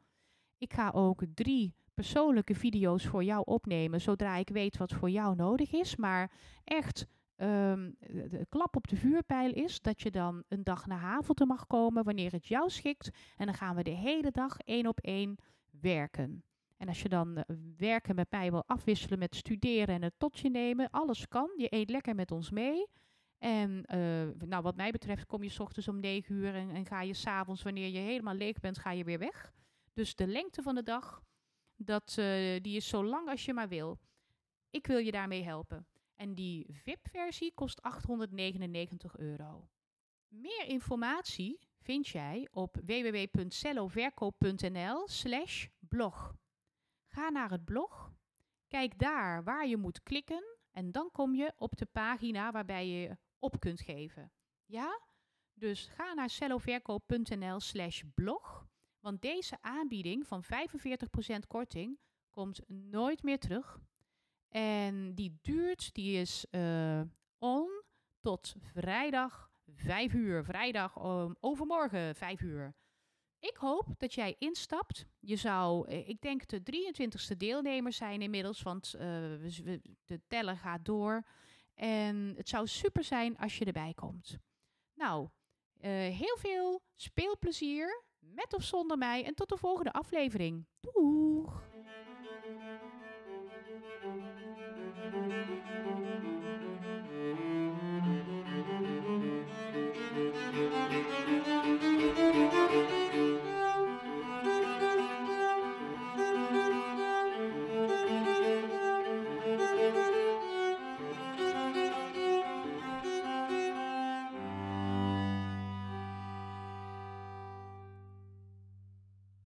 Ik 0.59 0.73
ga 0.73 0.91
ook 0.91 1.23
drie 1.35 1.75
persoonlijke 1.95 2.55
video's 2.55 3.07
voor 3.07 3.25
jou 3.25 3.43
opnemen, 3.45 4.01
zodra 4.01 4.37
ik 4.37 4.49
weet 4.49 4.77
wat 4.77 4.93
voor 4.93 5.11
jou 5.11 5.37
nodig 5.37 5.73
is. 5.73 5.97
Maar 5.97 6.33
echt 6.65 7.07
um, 7.37 7.97
de 7.99 8.47
klap 8.49 8.77
op 8.77 8.89
de 8.89 8.97
vuurpijl 8.97 9.53
is 9.53 9.81
dat 9.81 10.03
je 10.03 10.11
dan 10.11 10.45
een 10.49 10.65
dag 10.65 10.87
naar 10.87 11.01
Havelte 11.01 11.47
mag 11.47 11.67
komen 11.67 12.05
wanneer 12.05 12.33
het 12.33 12.47
jou 12.47 12.71
schikt. 12.71 13.11
En 13.37 13.47
dan 13.47 13.55
gaan 13.55 13.77
we 13.77 13.83
de 13.83 13.91
hele 13.91 14.31
dag 14.31 14.59
één 14.59 14.87
op 14.87 14.99
één 14.99 15.37
werken. 15.81 16.45
En 16.77 16.89
als 16.89 17.03
je 17.03 17.09
dan 17.09 17.37
eh, 17.37 17.57
werken 17.77 18.15
met 18.15 18.31
mij 18.31 18.51
wil 18.51 18.65
afwisselen 18.67 19.19
met 19.19 19.37
studeren 19.37 19.95
en 19.95 20.03
het 20.03 20.19
totje 20.19 20.51
nemen, 20.51 20.91
alles 20.91 21.29
kan. 21.29 21.51
Je 21.57 21.75
eet 21.75 21.91
lekker 21.91 22.15
met 22.15 22.31
ons 22.31 22.51
mee. 22.51 22.87
En 23.39 23.85
uh, 23.95 24.29
nou, 24.49 24.63
wat 24.63 24.77
mij 24.77 24.91
betreft 24.91 25.27
kom 25.27 25.43
je 25.43 25.49
s 25.49 25.59
ochtends 25.59 25.89
om 25.89 26.01
9 26.01 26.35
uur 26.35 26.55
en, 26.55 26.87
ga 26.87 27.03
je 27.03 27.15
s'avonds, 27.15 27.63
wanneer 27.63 27.89
je 27.89 27.99
helemaal 27.99 28.35
leeg 28.35 28.61
bent, 28.61 28.79
ga 28.79 28.91
je 28.91 29.05
weer 29.05 29.19
weg. 29.19 29.53
Dus 29.93 30.15
de 30.15 30.27
lengte 30.27 30.63
van 30.63 30.75
de 30.75 30.83
dag, 30.83 31.23
dat, 31.77 32.17
uh, 32.19 32.61
die 32.61 32.77
is 32.77 32.89
zo 32.89 33.05
lang 33.05 33.29
als 33.29 33.45
je 33.45 33.53
maar 33.53 33.69
wil. 33.69 33.99
Ik 34.71 34.87
wil 34.87 34.99
je 34.99 35.11
daarmee 35.11 35.43
helpen. 35.43 35.87
En 36.15 36.35
die 36.35 36.67
VIP-versie 36.71 37.53
kost 37.55 37.83
899 37.83 39.17
euro. 39.17 39.69
Meer 40.29 40.65
informatie 40.67 41.61
vind 41.81 42.09
jij 42.09 42.49
op 42.51 42.77
www.celloverkoop.nl 42.85 45.09
slash 45.09 45.67
blog. 45.79 46.35
Ga 47.17 47.29
naar 47.29 47.51
het 47.51 47.65
blog, 47.65 48.13
kijk 48.69 48.99
daar 48.99 49.45
waar 49.45 49.67
je 49.67 49.77
moet 49.77 50.03
klikken 50.03 50.57
en 50.71 50.93
dan 50.93 51.11
kom 51.13 51.35
je 51.35 51.53
op 51.57 51.77
de 51.77 51.87
pagina 51.87 52.53
waarbij 52.53 52.89
je 52.89 53.17
op 53.39 53.61
kunt 53.61 53.81
geven. 53.81 54.33
Ja? 54.65 55.01
Dus 55.55 55.87
ga 55.87 56.15
naar 56.15 56.31
celloverkoop.nl 56.31 57.61
slash 57.61 58.03
blog, 58.15 58.69
want 59.01 59.23
deze 59.23 59.57
aanbieding 59.61 60.27
van 60.27 60.45
45% 60.45 60.49
korting 61.47 61.99
komt 62.31 62.61
nooit 62.69 63.23
meer 63.23 63.39
terug. 63.39 63.81
En 64.49 65.15
die 65.15 65.39
duurt, 65.43 65.95
die 65.95 66.21
is 66.21 66.47
uh, 66.51 67.01
on 67.39 67.83
tot 68.21 68.55
vrijdag 68.59 69.51
5 69.75 70.15
uur. 70.15 70.45
Vrijdag 70.45 70.97
um, 71.05 71.37
overmorgen 71.41 72.15
5 72.15 72.41
uur. 72.41 72.75
Ik 73.49 73.57
hoop 73.57 73.87
dat 73.99 74.15
jij 74.15 74.37
instapt. 74.39 75.07
Je 75.21 75.37
zou, 75.37 75.89
eh, 75.89 76.09
ik 76.09 76.21
denk 76.21 76.49
de 76.49 76.63
23ste 76.63 77.37
deelnemers 77.37 77.97
zijn 77.97 78.23
inmiddels, 78.23 78.63
want 78.63 78.91
we, 78.99 79.81
de 80.05 80.21
teller 80.27 80.57
gaat 80.57 80.85
door. 80.85 81.25
En 81.75 82.35
het 82.37 82.49
zou 82.49 82.67
super 82.67 83.05
zijn 83.05 83.39
als 83.39 83.59
je 83.59 83.65
erbij 83.65 83.93
komt. 83.95 84.39
Nou, 84.95 85.29
uh, 85.81 85.91
heel 85.91 86.37
veel 86.39 86.83
speelplezier, 86.95 88.03
met 88.19 88.55
of 88.55 88.63
zonder 88.63 88.99
mij. 88.99 89.25
En 89.25 89.35
tot 89.35 89.49
de 89.49 89.57
volgende 89.57 89.93
aflevering. 89.93 90.67
Doeg! 90.81 91.63